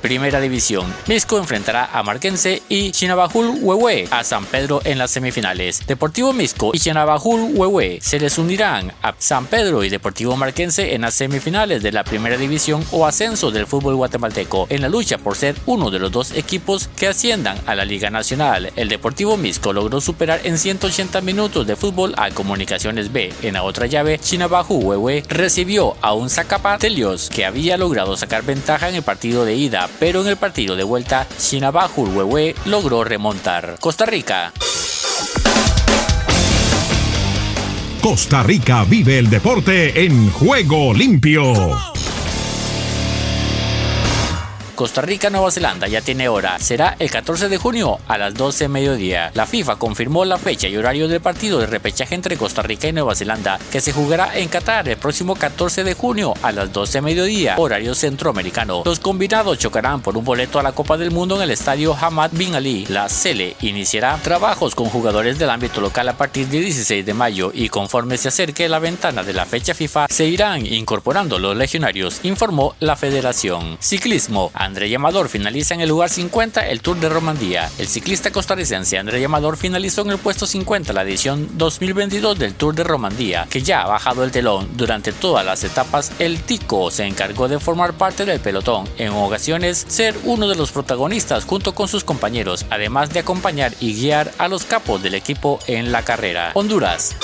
Primera 0.00 0.40
División. 0.40 0.92
Misco 1.06 1.38
enfrentará 1.38 1.90
a 1.92 2.02
Marquense 2.02 2.62
y 2.68 2.92
Chinabajul 2.92 3.58
Huehue 3.60 4.06
a 4.10 4.24
San 4.24 4.44
Pedro 4.46 4.80
en 4.84 4.98
las 4.98 5.10
semifinales. 5.10 5.86
Deportivo 5.86 6.32
Misco 6.32 6.70
y 6.72 6.78
Chinabajul 6.78 7.52
Huehue 7.54 7.98
se 8.00 8.20
les 8.20 8.38
unirán 8.38 8.92
a 9.02 9.14
San 9.18 9.46
Pedro 9.46 9.82
y 9.82 9.88
Deportivo 9.88 10.36
Marquense 10.36 10.94
en 10.94 11.02
las 11.02 11.14
semifinales 11.14 11.82
de 11.82 11.92
la 11.92 12.04
Primera 12.04 12.36
División 12.36 12.84
o 12.92 13.06
ascenso 13.06 13.50
del 13.50 13.66
fútbol 13.66 13.96
guatemalteco 13.96 14.66
en 14.70 14.82
la 14.82 14.88
lucha 14.88 15.18
por 15.18 15.36
ser 15.36 15.56
uno 15.66 15.90
de 15.90 15.98
los 15.98 16.12
dos 16.12 16.32
equipos 16.32 16.88
que 16.96 17.08
asciendan 17.08 17.58
a 17.66 17.74
la 17.74 17.84
Liga 17.84 18.10
Nacional. 18.10 18.72
El 18.76 18.88
Deportivo 18.88 19.36
Misco 19.36 19.72
logró 19.72 20.00
superar 20.00 20.40
en 20.44 20.58
180 20.58 21.20
minutos 21.22 21.66
de 21.66 21.76
fútbol 21.76 22.14
a 22.16 22.30
Comunicaciones 22.30 23.12
B. 23.12 23.32
En 23.42 23.54
la 23.54 23.62
otra 23.62 23.86
llave, 23.86 24.18
Chinabaju 24.18 24.76
Huehue 24.76 25.24
recibió 25.28 25.96
a 26.02 26.12
un 26.12 26.30
Zacapatelios 26.30 27.30
que 27.30 27.44
había 27.44 27.76
logrado 27.76 28.16
sacar 28.16 28.44
ventaja 28.44 28.88
en 28.88 28.96
el 28.96 29.02
partido 29.02 29.44
de 29.44 29.54
ida 29.54 29.87
pero 29.98 30.22
en 30.22 30.28
el 30.28 30.36
partido 30.36 30.76
de 30.76 30.84
vuelta, 30.84 31.26
Shinabajul 31.38 32.08
Huehue 32.08 32.54
logró 32.64 33.04
remontar. 33.04 33.76
Costa 33.80 34.06
Rica. 34.06 34.52
Costa 38.00 38.42
Rica 38.42 38.84
vive 38.84 39.18
el 39.18 39.28
deporte 39.28 40.04
en 40.04 40.30
juego 40.30 40.94
limpio. 40.94 41.97
Costa 44.78 45.02
Rica, 45.02 45.28
Nueva 45.28 45.50
Zelanda 45.50 45.88
ya 45.88 46.02
tiene 46.02 46.28
hora. 46.28 46.56
Será 46.60 46.94
el 47.00 47.10
14 47.10 47.48
de 47.48 47.56
junio 47.58 47.98
a 48.06 48.16
las 48.16 48.34
12 48.34 48.68
mediodía. 48.68 49.32
La 49.34 49.44
FIFA 49.44 49.74
confirmó 49.74 50.24
la 50.24 50.38
fecha 50.38 50.68
y 50.68 50.76
horario 50.76 51.08
del 51.08 51.20
partido 51.20 51.58
de 51.58 51.66
repechaje 51.66 52.14
entre 52.14 52.36
Costa 52.36 52.62
Rica 52.62 52.86
y 52.86 52.92
Nueva 52.92 53.16
Zelanda, 53.16 53.58
que 53.72 53.80
se 53.80 53.92
jugará 53.92 54.38
en 54.38 54.48
Qatar 54.48 54.88
el 54.88 54.96
próximo 54.96 55.34
14 55.34 55.82
de 55.82 55.94
junio 55.94 56.32
a 56.42 56.52
las 56.52 56.72
12 56.72 57.00
mediodía, 57.00 57.56
horario 57.58 57.92
centroamericano. 57.96 58.82
Los 58.84 59.00
combinados 59.00 59.58
chocarán 59.58 60.00
por 60.00 60.16
un 60.16 60.24
boleto 60.24 60.60
a 60.60 60.62
la 60.62 60.70
Copa 60.70 60.96
del 60.96 61.10
Mundo 61.10 61.34
en 61.34 61.42
el 61.42 61.50
estadio 61.50 61.96
Hamad 62.00 62.30
Bin 62.34 62.54
Ali. 62.54 62.86
La 62.86 63.08
Cele 63.08 63.56
iniciará 63.62 64.16
trabajos 64.22 64.76
con 64.76 64.88
jugadores 64.90 65.40
del 65.40 65.50
ámbito 65.50 65.80
local 65.80 66.08
a 66.08 66.16
partir 66.16 66.46
del 66.46 66.62
16 66.62 67.04
de 67.04 67.14
mayo 67.14 67.50
y 67.52 67.68
conforme 67.68 68.16
se 68.16 68.28
acerque 68.28 68.68
la 68.68 68.78
ventana 68.78 69.24
de 69.24 69.32
la 69.32 69.44
fecha 69.44 69.74
FIFA, 69.74 70.06
se 70.08 70.26
irán 70.26 70.64
incorporando 70.64 71.40
los 71.40 71.56
legionarios, 71.56 72.20
informó 72.22 72.76
la 72.78 72.94
federación. 72.94 73.76
Ciclismo. 73.80 74.52
André 74.68 74.90
Llamador 74.90 75.30
finaliza 75.30 75.72
en 75.72 75.80
el 75.80 75.88
lugar 75.88 76.10
50 76.10 76.68
el 76.68 76.82
Tour 76.82 77.00
de 77.00 77.08
Romandía. 77.08 77.70
El 77.78 77.88
ciclista 77.88 78.30
costarricense 78.30 78.98
André 78.98 79.18
Llamador 79.18 79.56
finalizó 79.56 80.02
en 80.02 80.10
el 80.10 80.18
puesto 80.18 80.46
50 80.46 80.92
la 80.92 81.04
edición 81.04 81.48
2022 81.54 82.38
del 82.38 82.52
Tour 82.52 82.74
de 82.74 82.84
Romandía, 82.84 83.46
que 83.48 83.62
ya 83.62 83.80
ha 83.80 83.86
bajado 83.86 84.24
el 84.24 84.30
telón 84.30 84.68
durante 84.76 85.12
todas 85.12 85.46
las 85.46 85.64
etapas. 85.64 86.12
El 86.18 86.42
Tico 86.42 86.90
se 86.90 87.06
encargó 87.06 87.48
de 87.48 87.58
formar 87.58 87.94
parte 87.94 88.26
del 88.26 88.40
pelotón, 88.40 88.86
en 88.98 89.08
ocasiones 89.08 89.86
ser 89.88 90.14
uno 90.24 90.46
de 90.46 90.56
los 90.56 90.70
protagonistas 90.70 91.46
junto 91.46 91.74
con 91.74 91.88
sus 91.88 92.04
compañeros, 92.04 92.66
además 92.68 93.08
de 93.08 93.20
acompañar 93.20 93.72
y 93.80 93.94
guiar 93.94 94.34
a 94.36 94.48
los 94.48 94.66
capos 94.66 95.02
del 95.02 95.14
equipo 95.14 95.60
en 95.66 95.92
la 95.92 96.04
carrera. 96.04 96.50
Honduras. 96.52 97.16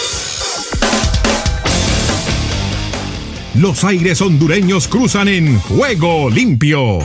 Los 3.55 3.85
aires 3.85 4.23
hondureños 4.23 4.89
cruzan 4.89 5.29
en 5.29 5.61
juego 5.61 6.29
limpio. 6.29 7.01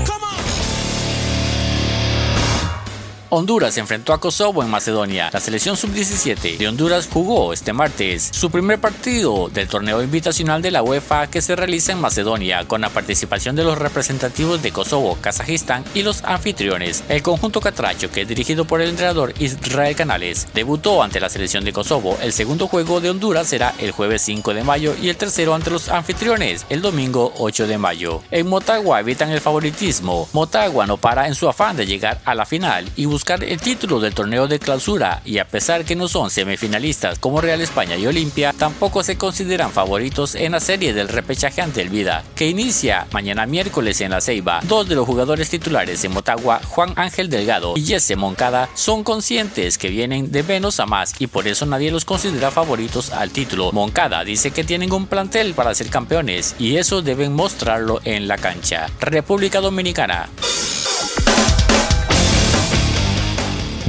Honduras 3.31 3.77
enfrentó 3.77 4.11
a 4.11 4.19
Kosovo 4.19 4.63
en 4.63 4.71
Macedonia. 4.71 5.29
La 5.31 5.39
selección 5.39 5.77
sub-17 5.77 6.57
de 6.57 6.67
Honduras 6.67 7.07
jugó 7.11 7.53
este 7.53 7.73
martes 7.73 8.31
su 8.33 8.49
primer 8.49 8.79
partido 8.79 9.49
del 9.49 9.67
torneo 9.67 10.01
invitacional 10.01 10.63
de 10.63 10.71
la 10.71 10.81
UEFA 10.81 11.27
que 11.27 11.43
se 11.43 11.55
realiza 11.55 11.91
en 11.91 12.01
Macedonia 12.01 12.67
con 12.67 12.81
la 12.81 12.89
participación 12.89 13.55
de 13.55 13.63
los 13.63 13.77
representativos 13.77 14.63
de 14.63 14.71
Kosovo, 14.71 15.15
Kazajistán 15.21 15.83
y 15.93 16.01
los 16.01 16.23
anfitriones. 16.23 17.03
El 17.07 17.21
conjunto 17.21 17.61
catracho, 17.61 18.09
que 18.09 18.21
es 18.21 18.27
dirigido 18.27 18.65
por 18.65 18.81
el 18.81 18.89
entrenador 18.89 19.31
Israel 19.37 19.95
Canales, 19.95 20.47
debutó 20.55 21.03
ante 21.03 21.19
la 21.19 21.29
selección 21.29 21.63
de 21.63 21.73
Kosovo. 21.73 22.17
El 22.23 22.33
segundo 22.33 22.67
juego 22.67 22.99
de 22.99 23.11
Honduras 23.11 23.47
será 23.47 23.75
el 23.77 23.91
jueves 23.91 24.23
5 24.23 24.55
de 24.55 24.63
mayo 24.63 24.95
y 24.99 25.09
el 25.09 25.17
tercero 25.17 25.53
ante 25.53 25.69
los 25.69 25.89
anfitriones 25.89 26.65
el 26.69 26.81
domingo 26.81 27.31
8 27.37 27.67
de 27.67 27.77
mayo. 27.77 28.23
En 28.31 28.47
Motagua 28.47 28.99
evitan 29.01 29.29
el 29.29 29.39
favoritismo. 29.39 30.27
Motagua 30.33 30.87
no 30.87 30.97
para 30.97 31.27
en 31.27 31.35
su 31.35 31.47
afán 31.47 31.77
de 31.77 31.85
llegar 31.85 32.19
a 32.25 32.33
la 32.33 32.47
final 32.47 32.89
y 32.95 33.05
el 33.27 33.59
título 33.59 33.99
del 33.99 34.13
torneo 34.13 34.47
de 34.47 34.59
clausura 34.59 35.21
y 35.25 35.37
a 35.37 35.45
pesar 35.45 35.85
que 35.85 35.95
no 35.95 36.07
son 36.07 36.29
semifinalistas 36.29 37.19
como 37.19 37.41
Real 37.41 37.61
España 37.61 37.95
y 37.95 38.07
Olimpia, 38.07 38.53
tampoco 38.53 39.03
se 39.03 39.17
consideran 39.17 39.71
favoritos 39.71 40.35
en 40.35 40.53
la 40.53 40.59
serie 40.59 40.93
del 40.93 41.09
repechaje 41.09 41.61
ante 41.61 41.81
el 41.81 41.89
Vida, 41.89 42.23
que 42.35 42.47
inicia 42.47 43.07
mañana 43.11 43.45
miércoles 43.45 44.01
en 44.01 44.11
la 44.11 44.21
Ceiba. 44.21 44.61
Dos 44.63 44.87
de 44.87 44.95
los 44.95 45.05
jugadores 45.05 45.49
titulares 45.49 46.03
en 46.03 46.13
Motagua, 46.13 46.61
Juan 46.65 46.93
Ángel 46.95 47.29
Delgado 47.29 47.73
y 47.75 47.85
Jesse 47.85 48.15
Moncada, 48.15 48.69
son 48.73 49.03
conscientes 49.03 49.77
que 49.77 49.89
vienen 49.89 50.31
de 50.31 50.43
menos 50.43 50.79
a 50.79 50.85
más 50.85 51.13
y 51.19 51.27
por 51.27 51.47
eso 51.47 51.65
nadie 51.65 51.91
los 51.91 52.05
considera 52.05 52.51
favoritos 52.51 53.11
al 53.11 53.31
título. 53.31 53.71
Moncada 53.71 54.23
dice 54.23 54.51
que 54.51 54.63
tienen 54.63 54.91
un 54.91 55.07
plantel 55.07 55.53
para 55.53 55.75
ser 55.75 55.89
campeones 55.89 56.55
y 56.57 56.77
eso 56.77 57.01
deben 57.01 57.33
mostrarlo 57.33 58.01
en 58.05 58.27
la 58.27 58.37
cancha. 58.37 58.87
República 58.99 59.61
Dominicana. 59.61 60.29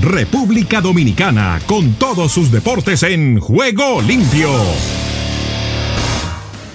República 0.00 0.80
Dominicana, 0.80 1.60
con 1.66 1.92
todos 1.94 2.32
sus 2.32 2.50
deportes 2.50 3.02
en 3.02 3.38
juego 3.38 4.00
limpio. 4.00 4.50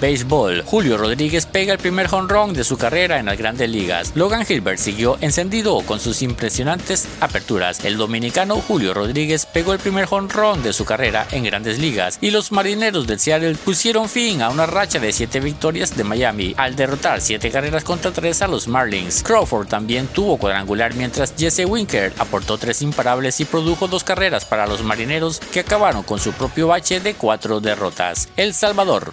Béisbol. 0.00 0.62
Julio 0.64 0.98
Rodríguez 0.98 1.46
pega 1.46 1.72
el 1.72 1.78
primer 1.78 2.08
run 2.08 2.52
de 2.52 2.64
su 2.64 2.76
carrera 2.76 3.18
en 3.18 3.26
las 3.26 3.38
grandes 3.38 3.70
ligas. 3.70 4.12
Logan 4.14 4.44
Gilbert 4.44 4.78
siguió 4.78 5.18
encendido 5.20 5.80
con 5.82 6.00
sus 6.00 6.22
impresionantes 6.22 7.08
aperturas. 7.20 7.84
El 7.84 7.96
dominicano 7.96 8.60
Julio 8.60 8.94
Rodríguez 8.94 9.46
pegó 9.46 9.72
el 9.72 9.78
primer 9.78 10.08
run 10.08 10.62
de 10.62 10.72
su 10.72 10.84
carrera 10.84 11.26
en 11.30 11.44
grandes 11.44 11.78
ligas 11.78 12.18
y 12.20 12.30
los 12.30 12.52
marineros 12.52 13.06
del 13.06 13.20
Seattle 13.20 13.56
pusieron 13.56 14.08
fin 14.08 14.42
a 14.42 14.50
una 14.50 14.66
racha 14.66 14.98
de 14.98 15.12
7 15.12 15.40
victorias 15.40 15.96
de 15.96 16.04
Miami 16.04 16.54
al 16.56 16.76
derrotar 16.76 17.20
7 17.20 17.50
carreras 17.50 17.84
contra 17.84 18.10
3 18.10 18.42
a 18.42 18.48
los 18.48 18.68
Marlins. 18.68 19.22
Crawford 19.22 19.68
también 19.68 20.06
tuvo 20.08 20.36
cuadrangular 20.36 20.94
mientras 20.94 21.34
Jesse 21.36 21.64
Winker 21.66 22.12
aportó 22.18 22.58
3 22.58 22.82
imparables 22.82 23.40
y 23.40 23.44
produjo 23.44 23.88
2 23.88 24.04
carreras 24.04 24.44
para 24.44 24.66
los 24.66 24.82
marineros 24.82 25.40
que 25.40 25.60
acabaron 25.60 26.02
con 26.02 26.18
su 26.18 26.32
propio 26.32 26.68
bache 26.68 27.00
de 27.00 27.14
4 27.14 27.60
derrotas. 27.60 28.28
El 28.36 28.54
Salvador. 28.54 29.12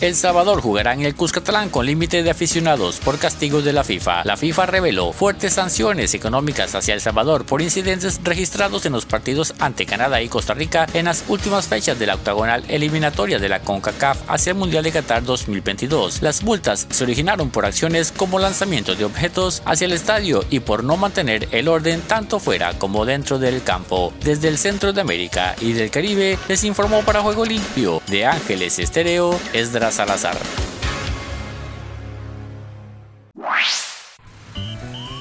El 0.00 0.14
Salvador 0.14 0.60
jugará 0.60 0.92
en 0.92 1.00
el 1.00 1.16
Cuscatlán 1.16 1.70
con 1.70 1.84
límite 1.84 2.22
de 2.22 2.30
aficionados 2.30 3.00
por 3.00 3.18
castigos 3.18 3.64
de 3.64 3.72
la 3.72 3.82
FIFA. 3.82 4.22
La 4.24 4.36
FIFA 4.36 4.66
reveló 4.66 5.12
fuertes 5.12 5.54
sanciones 5.54 6.14
económicas 6.14 6.72
hacia 6.76 6.94
El 6.94 7.00
Salvador 7.00 7.44
por 7.44 7.62
incidentes 7.62 8.20
registrados 8.22 8.86
en 8.86 8.92
los 8.92 9.06
partidos 9.06 9.54
ante 9.58 9.86
Canadá 9.86 10.22
y 10.22 10.28
Costa 10.28 10.54
Rica 10.54 10.86
en 10.94 11.06
las 11.06 11.24
últimas 11.26 11.66
fechas 11.66 11.98
de 11.98 12.06
la 12.06 12.14
octagonal 12.14 12.62
eliminatoria 12.68 13.40
de 13.40 13.48
la 13.48 13.58
CONCACAF 13.58 14.18
hacia 14.28 14.52
el 14.52 14.58
Mundial 14.58 14.84
de 14.84 14.92
Qatar 14.92 15.24
2022. 15.24 16.22
Las 16.22 16.44
multas 16.44 16.86
se 16.90 17.02
originaron 17.02 17.50
por 17.50 17.66
acciones 17.66 18.12
como 18.12 18.38
lanzamiento 18.38 18.94
de 18.94 19.04
objetos 19.04 19.62
hacia 19.64 19.86
el 19.86 19.92
estadio 19.92 20.44
y 20.48 20.60
por 20.60 20.84
no 20.84 20.96
mantener 20.96 21.48
el 21.50 21.66
orden 21.66 22.02
tanto 22.02 22.38
fuera 22.38 22.78
como 22.78 23.04
dentro 23.04 23.40
del 23.40 23.64
campo. 23.64 24.12
Desde 24.22 24.46
el 24.46 24.58
centro 24.58 24.92
de 24.92 25.00
América 25.00 25.56
y 25.60 25.72
del 25.72 25.90
Caribe 25.90 26.38
les 26.46 26.62
informó 26.62 27.02
para 27.02 27.22
Juego 27.22 27.44
Limpio 27.44 28.00
de 28.06 28.26
Ángeles 28.26 28.78
Estéreo 28.78 29.36
Esdras 29.52 29.87
Salazar. 29.90 30.36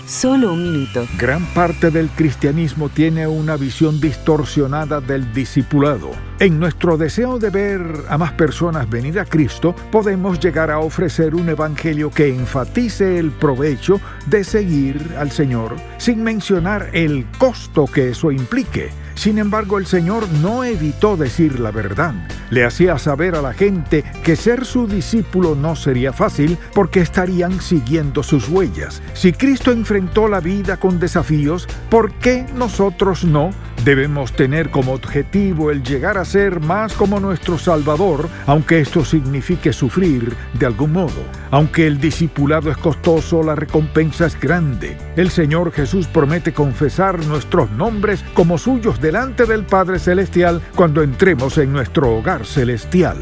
Solo 0.08 0.54
un 0.54 0.64
minuto. 0.64 1.06
Gran 1.20 1.46
parte 1.48 1.92
del 1.92 2.10
cristianismo 2.10 2.90
tiene 2.90 3.28
una 3.28 3.56
visión 3.56 4.00
distorsionada 4.00 5.00
del 5.00 5.32
discipulado. 5.32 6.10
En 6.40 6.60
nuestro 6.60 6.98
deseo 6.98 7.38
de 7.38 7.50
ver 7.50 7.82
a 8.10 8.18
más 8.18 8.32
personas 8.32 8.90
venir 8.90 9.20
a 9.20 9.26
Cristo, 9.26 9.76
podemos 9.92 10.40
llegar 10.40 10.72
a 10.72 10.80
ofrecer 10.80 11.36
un 11.36 11.50
evangelio 11.50 12.10
que 12.10 12.30
enfatice 12.30 13.20
el 13.20 13.32
provecho 13.32 14.02
de 14.26 14.44
seguir 14.44 15.14
al 15.20 15.30
Señor, 15.30 15.76
sin 15.98 16.24
mencionar 16.24 16.90
el 16.94 17.28
costo 17.38 17.86
que 17.86 18.10
eso 18.10 18.32
implique. 18.32 19.07
Sin 19.18 19.40
embargo, 19.40 19.80
el 19.80 19.88
Señor 19.88 20.30
no 20.44 20.64
evitó 20.64 21.18
decir 21.18 21.60
la 21.60 21.72
verdad. 21.72 22.14
Le 22.52 22.64
hacía 22.64 23.00
saber 23.00 23.34
a 23.34 23.42
la 23.42 23.52
gente 23.52 24.04
que 24.24 24.36
ser 24.36 24.64
su 24.64 24.88
discípulo 24.88 25.56
no 25.56 25.76
sería 25.76 26.14
fácil 26.14 26.56
porque 26.74 27.02
estarían 27.02 27.60
siguiendo 27.60 28.22
sus 28.22 28.48
huellas. 28.48 29.02
Si 29.14 29.34
Cristo 29.34 29.72
enfrentó 29.72 30.28
la 30.28 30.40
vida 30.40 30.78
con 30.78 31.00
desafíos, 31.00 31.68
¿por 31.90 32.14
qué 32.14 32.46
nosotros 32.56 33.24
no? 33.24 33.50
Debemos 33.88 34.34
tener 34.34 34.70
como 34.70 34.92
objetivo 34.92 35.72
el 35.72 35.82
llegar 35.82 36.18
a 36.18 36.26
ser 36.26 36.60
más 36.60 36.92
como 36.92 37.22
nuestro 37.22 37.58
Salvador, 37.58 38.28
aunque 38.46 38.82
esto 38.82 39.06
signifique 39.06 39.72
sufrir 39.72 40.36
de 40.60 40.66
algún 40.66 40.92
modo. 40.92 41.24
Aunque 41.52 41.88
el 41.88 41.98
discipulado 41.98 42.70
es 42.70 42.76
costoso, 42.76 43.42
la 43.44 43.56
recompensa 43.56 44.26
es 44.26 44.38
grande. 44.38 44.98
El 45.16 45.30
Señor 45.30 45.72
Jesús 45.72 46.06
promete 46.08 46.52
confesar 46.52 47.26
nuestros 47.28 47.72
nombres 47.72 48.26
como 48.34 48.58
suyos 48.58 49.00
delante 49.00 49.46
del 49.46 49.64
Padre 49.64 50.00
Celestial 50.00 50.62
cuando 50.76 51.02
entremos 51.02 51.58
en 51.58 51.72
nuestro 51.72 52.14
hogar 52.14 52.46
celestial. 52.46 53.16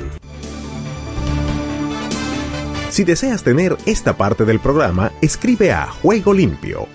Si 2.89 3.03
deseas 3.03 3.43
tener 3.43 3.77
esta 3.85 4.17
parte 4.17 4.45
del 4.45 4.59
programa, 4.59 5.11
escribe 5.21 5.71
a 5.71 5.85
Juego 5.85 6.33
Limpio 6.33 6.87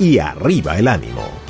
y 0.00 0.18
arriba 0.18 0.76
el 0.76 0.88
ánimo. 0.88 1.43